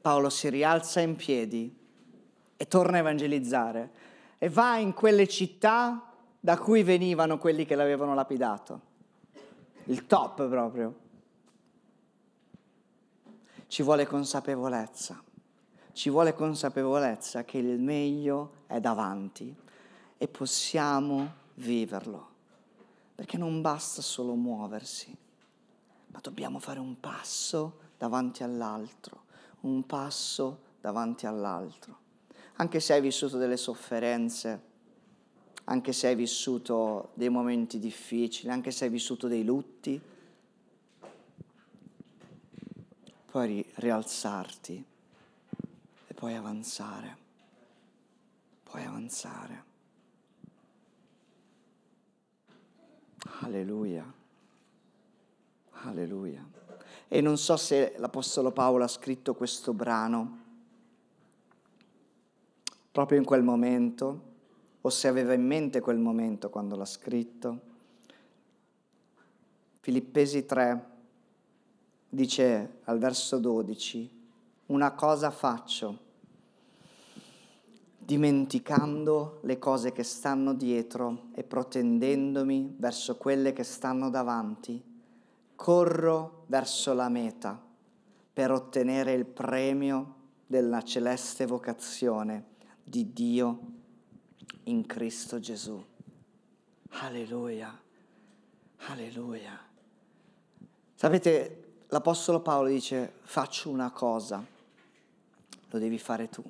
[0.00, 1.76] Paolo si rialza in piedi
[2.56, 3.90] e torna a evangelizzare
[4.38, 8.85] e va in quelle città da cui venivano quelli che l'avevano lapidato.
[9.88, 11.04] Il top proprio.
[13.68, 15.22] Ci vuole consapevolezza.
[15.92, 19.54] Ci vuole consapevolezza che il meglio è davanti
[20.18, 22.34] e possiamo viverlo.
[23.14, 25.16] Perché non basta solo muoversi,
[26.08, 29.22] ma dobbiamo fare un passo davanti all'altro,
[29.60, 31.98] un passo davanti all'altro.
[32.56, 34.74] Anche se hai vissuto delle sofferenze,
[35.68, 40.00] anche se hai vissuto dei momenti difficili, anche se hai vissuto dei lutti,
[43.26, 44.84] puoi rialzarti
[46.06, 47.16] e puoi avanzare,
[48.62, 49.64] puoi avanzare.
[53.40, 54.12] Alleluia,
[55.70, 56.48] alleluia.
[57.08, 60.44] E non so se l'Apostolo Paolo ha scritto questo brano
[62.92, 64.34] proprio in quel momento
[64.86, 67.60] o se aveva in mente quel momento quando l'ha scritto.
[69.80, 70.84] Filippesi 3
[72.08, 74.08] dice al verso 12,
[74.66, 75.98] una cosa faccio,
[77.98, 84.80] dimenticando le cose che stanno dietro e protendendomi verso quelle che stanno davanti,
[85.56, 87.60] corro verso la meta
[88.32, 90.14] per ottenere il premio
[90.46, 93.74] della celeste vocazione di Dio
[94.64, 95.82] in Cristo Gesù.
[96.90, 97.78] Alleluia,
[98.88, 99.58] alleluia.
[100.94, 104.44] Sapete, l'Apostolo Paolo dice, faccio una cosa,
[105.68, 106.42] lo devi fare tu.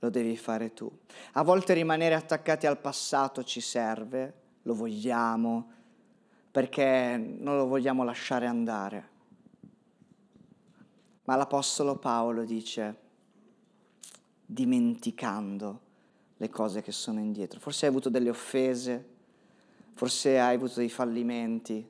[0.00, 0.90] Lo devi fare tu.
[1.32, 5.72] A volte rimanere attaccati al passato ci serve, lo vogliamo,
[6.50, 9.08] perché non lo vogliamo lasciare andare.
[11.24, 13.00] Ma l'Apostolo Paolo dice,
[14.44, 15.85] dimenticando
[16.36, 17.60] le cose che sono indietro.
[17.60, 19.04] Forse hai avuto delle offese,
[19.94, 21.88] forse hai avuto dei fallimenti,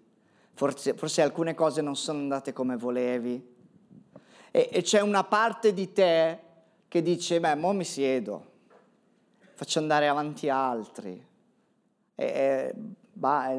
[0.54, 3.54] forse, forse alcune cose non sono andate come volevi.
[4.50, 6.38] E, e, c'è una parte di te
[6.88, 8.52] che dice, beh, mo mi siedo,
[9.54, 11.24] faccio andare avanti altri.
[12.14, 12.74] E, e
[13.12, 13.52] bah,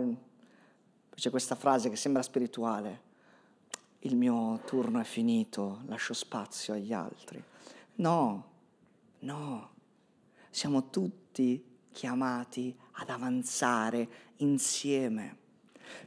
[1.13, 3.05] c'è questa frase che sembra spirituale,
[4.01, 7.43] il mio turno è finito, lascio spazio agli altri.
[7.95, 8.45] No,
[9.19, 9.75] no
[10.57, 15.37] siamo tutti chiamati ad avanzare insieme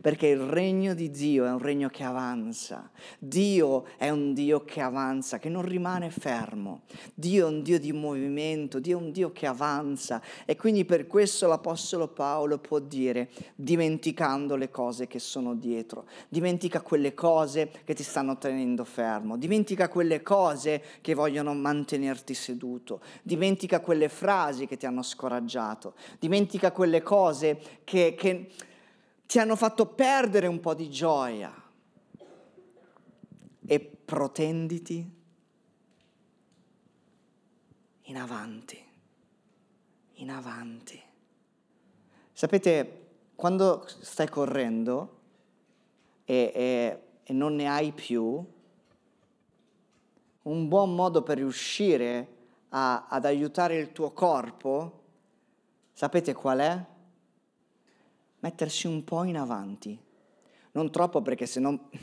[0.01, 2.91] perché il regno di Dio è un regno che avanza.
[3.19, 6.83] Dio è un Dio che avanza, che non rimane fermo.
[7.15, 10.23] Dio è un Dio di movimento, Dio è un Dio che avanza.
[10.45, 16.81] E quindi per questo l'Apostolo Paolo può dire, dimenticando le cose che sono dietro, dimentica
[16.81, 23.81] quelle cose che ti stanno tenendo fermo, dimentica quelle cose che vogliono mantenerti seduto, dimentica
[23.81, 28.15] quelle frasi che ti hanno scoraggiato, dimentica quelle cose che...
[28.17, 28.49] che
[29.31, 31.55] ti hanno fatto perdere un po' di gioia
[33.65, 35.09] e protenditi
[38.03, 38.85] in avanti,
[40.15, 41.01] in avanti.
[42.33, 43.07] Sapete,
[43.37, 45.19] quando stai correndo
[46.25, 48.45] e, e, e non ne hai più,
[50.43, 52.29] un buon modo per riuscire
[52.71, 55.03] a, ad aiutare il tuo corpo,
[55.93, 56.90] sapete qual è?
[58.41, 59.99] Mettersi un po' in avanti.
[60.73, 61.89] Non troppo perché se no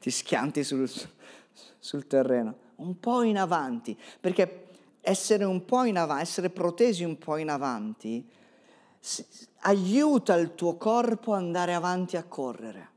[0.00, 0.90] ti schianti sul,
[1.78, 2.62] sul terreno.
[2.76, 4.68] Un po' in avanti, perché
[5.00, 8.28] essere un po' in avanti, essere protesi un po' in avanti,
[9.60, 12.90] aiuta il tuo corpo ad andare avanti a correre.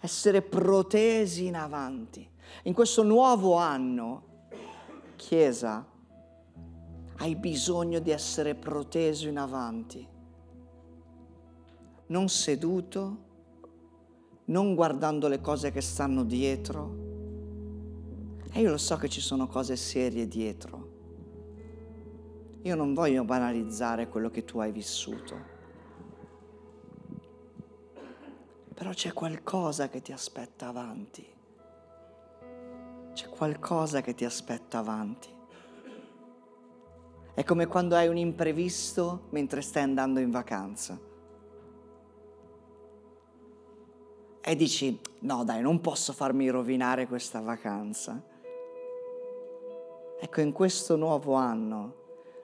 [0.00, 2.28] Essere protesi in avanti.
[2.64, 4.28] In questo nuovo anno,
[5.16, 5.86] Chiesa,
[7.20, 10.06] hai bisogno di essere proteso in avanti,
[12.06, 13.28] non seduto,
[14.46, 17.08] non guardando le cose che stanno dietro.
[18.52, 20.88] E io lo so che ci sono cose serie dietro,
[22.62, 25.58] io non voglio banalizzare quello che tu hai vissuto.
[28.72, 31.26] Però c'è qualcosa che ti aspetta avanti.
[33.12, 35.39] C'è qualcosa che ti aspetta avanti.
[37.40, 41.00] È come quando hai un imprevisto mentre stai andando in vacanza.
[44.42, 48.22] E dici, no dai, non posso farmi rovinare questa vacanza.
[50.20, 51.94] Ecco, in questo nuovo anno,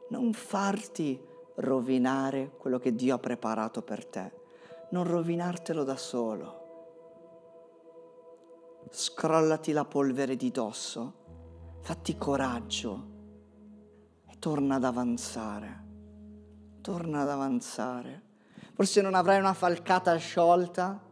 [0.08, 1.22] non farti
[1.56, 4.32] rovinare quello che Dio ha preparato per te.
[4.92, 6.60] Non rovinartelo da solo.
[8.88, 11.12] Scrollati la polvere di dosso,
[11.82, 13.12] fatti coraggio
[14.38, 15.84] torna ad avanzare.
[16.80, 18.22] Torna ad avanzare.
[18.74, 21.06] Forse non avrai una falcata sciolta,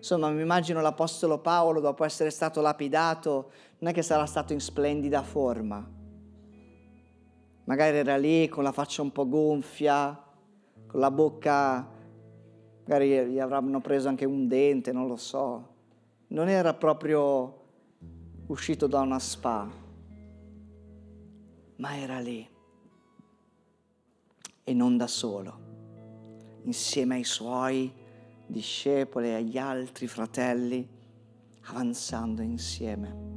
[0.00, 3.50] Insomma, mi immagino l'Apostolo Paolo, dopo essere stato lapidato,
[3.80, 5.86] non è che sarà stato in splendida forma.
[7.64, 10.18] Magari era lì con la faccia un po' gonfia,
[10.86, 11.86] con la bocca,
[12.86, 15.68] magari gli avranno preso anche un dente, non lo so.
[16.28, 17.58] Non era proprio
[18.46, 19.68] uscito da una spa,
[21.80, 22.48] ma era lì.
[24.62, 25.58] E non da solo,
[26.62, 27.92] insieme ai suoi
[28.46, 30.86] discepoli e agli altri fratelli,
[31.62, 33.28] avanzando insieme.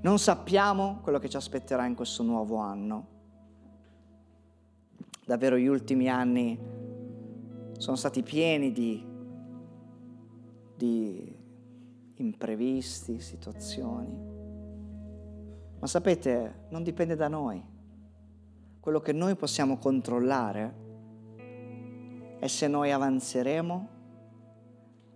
[0.00, 3.08] Non sappiamo quello che ci aspetterà in questo nuovo anno.
[5.24, 6.58] Davvero gli ultimi anni
[7.78, 9.04] sono stati pieni di,
[10.76, 11.36] di
[12.16, 14.31] imprevisti, situazioni.
[15.82, 17.60] Ma sapete, non dipende da noi.
[18.78, 20.74] Quello che noi possiamo controllare
[22.38, 23.88] è se noi avanzeremo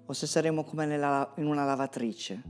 [0.07, 2.43] o se saremo come nella, in una lavatrice.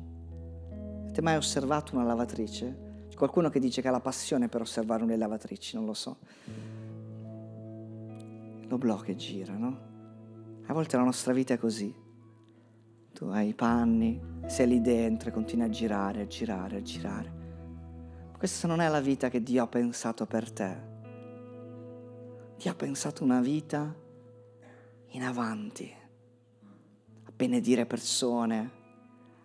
[1.02, 3.04] Avete mai osservato una lavatrice?
[3.10, 6.16] C'è qualcuno che dice che ha la passione per osservare le lavatrici, non lo so.
[8.66, 9.78] Lo blocca e gira, no?
[10.64, 11.94] A volte la nostra vita è così.
[13.12, 17.36] Tu hai i panni, sei lì dentro e continui a girare, a girare, a girare.
[18.39, 20.76] Questa non è la vita che Dio ha pensato per te.
[22.59, 23.95] Dio ha pensato una vita
[25.09, 25.91] in avanti
[27.34, 28.70] benedire persone,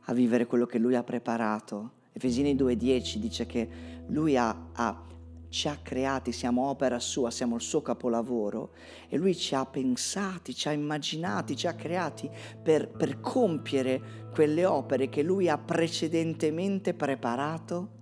[0.01, 1.99] a vivere quello che Lui ha preparato.
[2.11, 3.69] Efesini 2.10 dice che
[4.07, 5.07] Lui ha, ha,
[5.47, 8.73] ci ha creati, siamo opera sua, siamo il suo capolavoro
[9.07, 12.29] e Lui ci ha pensati, ci ha immaginati, ci ha creati
[12.61, 17.99] per, per compiere quelle opere che Lui ha precedentemente preparato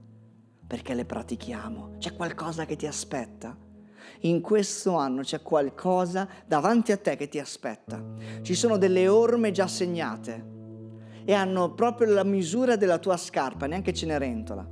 [0.69, 1.95] perché le pratichiamo.
[1.97, 3.57] C'è qualcosa che ti aspetta
[4.21, 8.03] in questo anno c'è qualcosa davanti a te che ti aspetta.
[8.41, 10.57] Ci sono delle orme già segnate
[11.23, 14.67] e hanno proprio la misura della tua scarpa, neanche Cenerentola.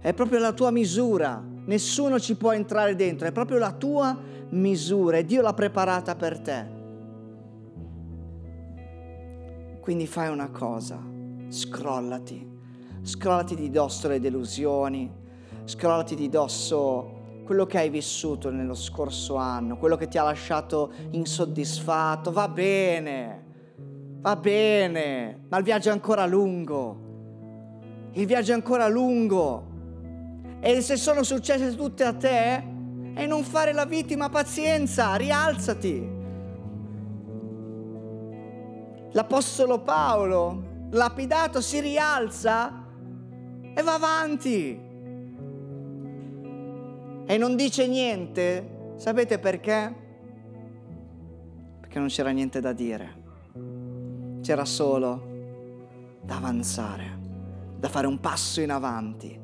[0.00, 4.18] È proprio la tua misura, nessuno ci può entrare dentro, è proprio la tua
[4.50, 6.76] misura e Dio l'ha preparata per te.
[9.80, 11.00] Quindi fai una cosa,
[11.48, 12.57] scrollati,
[13.08, 15.10] scrollati di dosso le delusioni,
[15.64, 20.92] scrollati di dosso quello che hai vissuto nello scorso anno, quello che ti ha lasciato
[21.12, 23.44] insoddisfatto, va bene,
[24.20, 27.06] va bene, ma il viaggio è ancora lungo.
[28.12, 29.66] Il viaggio è ancora lungo.
[30.60, 32.62] E se sono successe tutte a te,
[33.14, 36.16] e non fare la vittima, pazienza, rialzati.
[39.12, 42.84] L'Apostolo Paolo, lapidato, si rialza
[43.78, 44.76] e va avanti.
[47.26, 49.94] E non dice niente, sapete perché?
[51.78, 57.18] Perché non c'era niente da dire, c'era solo da avanzare,
[57.78, 59.38] da fare un passo in avanti,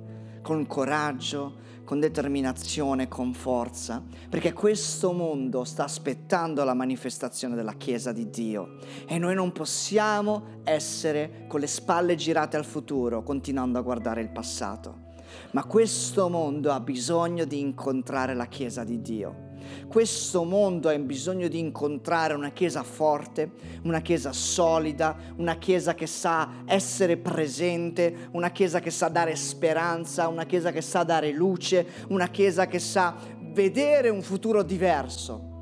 [0.44, 8.12] con coraggio, con determinazione, con forza, perché questo mondo sta aspettando la manifestazione della Chiesa
[8.12, 8.76] di Dio
[9.06, 14.28] e noi non possiamo essere con le spalle girate al futuro, continuando a guardare il
[14.28, 15.12] passato.
[15.52, 19.43] Ma questo mondo ha bisogno di incontrare la Chiesa di Dio.
[19.88, 23.50] Questo mondo ha bisogno di incontrare una Chiesa forte,
[23.82, 30.28] una Chiesa solida, una Chiesa che sa essere presente, una Chiesa che sa dare speranza,
[30.28, 33.14] una Chiesa che sa dare luce, una Chiesa che sa
[33.52, 35.52] vedere un futuro diverso.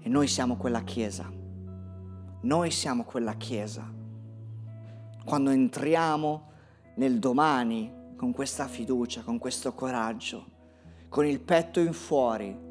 [0.00, 1.30] E noi siamo quella Chiesa.
[2.40, 3.96] Noi siamo quella Chiesa
[5.28, 6.46] quando entriamo
[6.94, 10.44] nel domani con questa fiducia, con questo coraggio,
[11.08, 12.66] con il petto in fuori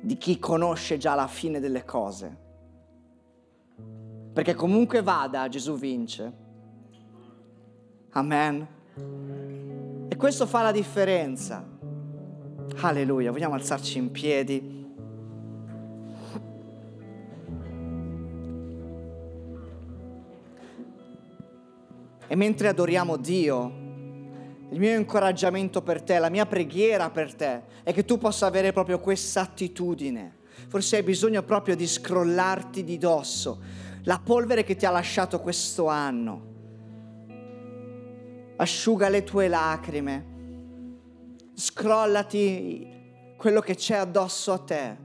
[0.00, 2.36] di chi conosce già la fine delle cose.
[4.32, 6.32] Perché comunque vada, Gesù vince.
[8.10, 8.66] Amen.
[10.08, 11.64] E questo fa la differenza.
[12.80, 14.76] Alleluia, vogliamo alzarci in piedi.
[22.26, 23.86] E mentre adoriamo Dio,
[24.70, 28.72] il mio incoraggiamento per te, la mia preghiera per te è che tu possa avere
[28.72, 30.36] proprio questa attitudine.
[30.68, 33.60] Forse hai bisogno proprio di scrollarti di dosso.
[34.02, 36.56] La polvere che ti ha lasciato questo anno.
[38.56, 40.26] Asciuga le tue lacrime,
[41.54, 42.96] scrollati
[43.36, 44.96] quello che c'è addosso a te,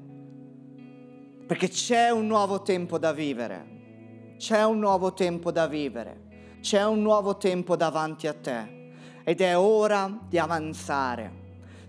[1.45, 7.01] perché c'è un nuovo tempo da vivere, c'è un nuovo tempo da vivere, c'è un
[7.01, 8.81] nuovo tempo davanti a te
[9.23, 11.31] ed è ora di avanzare,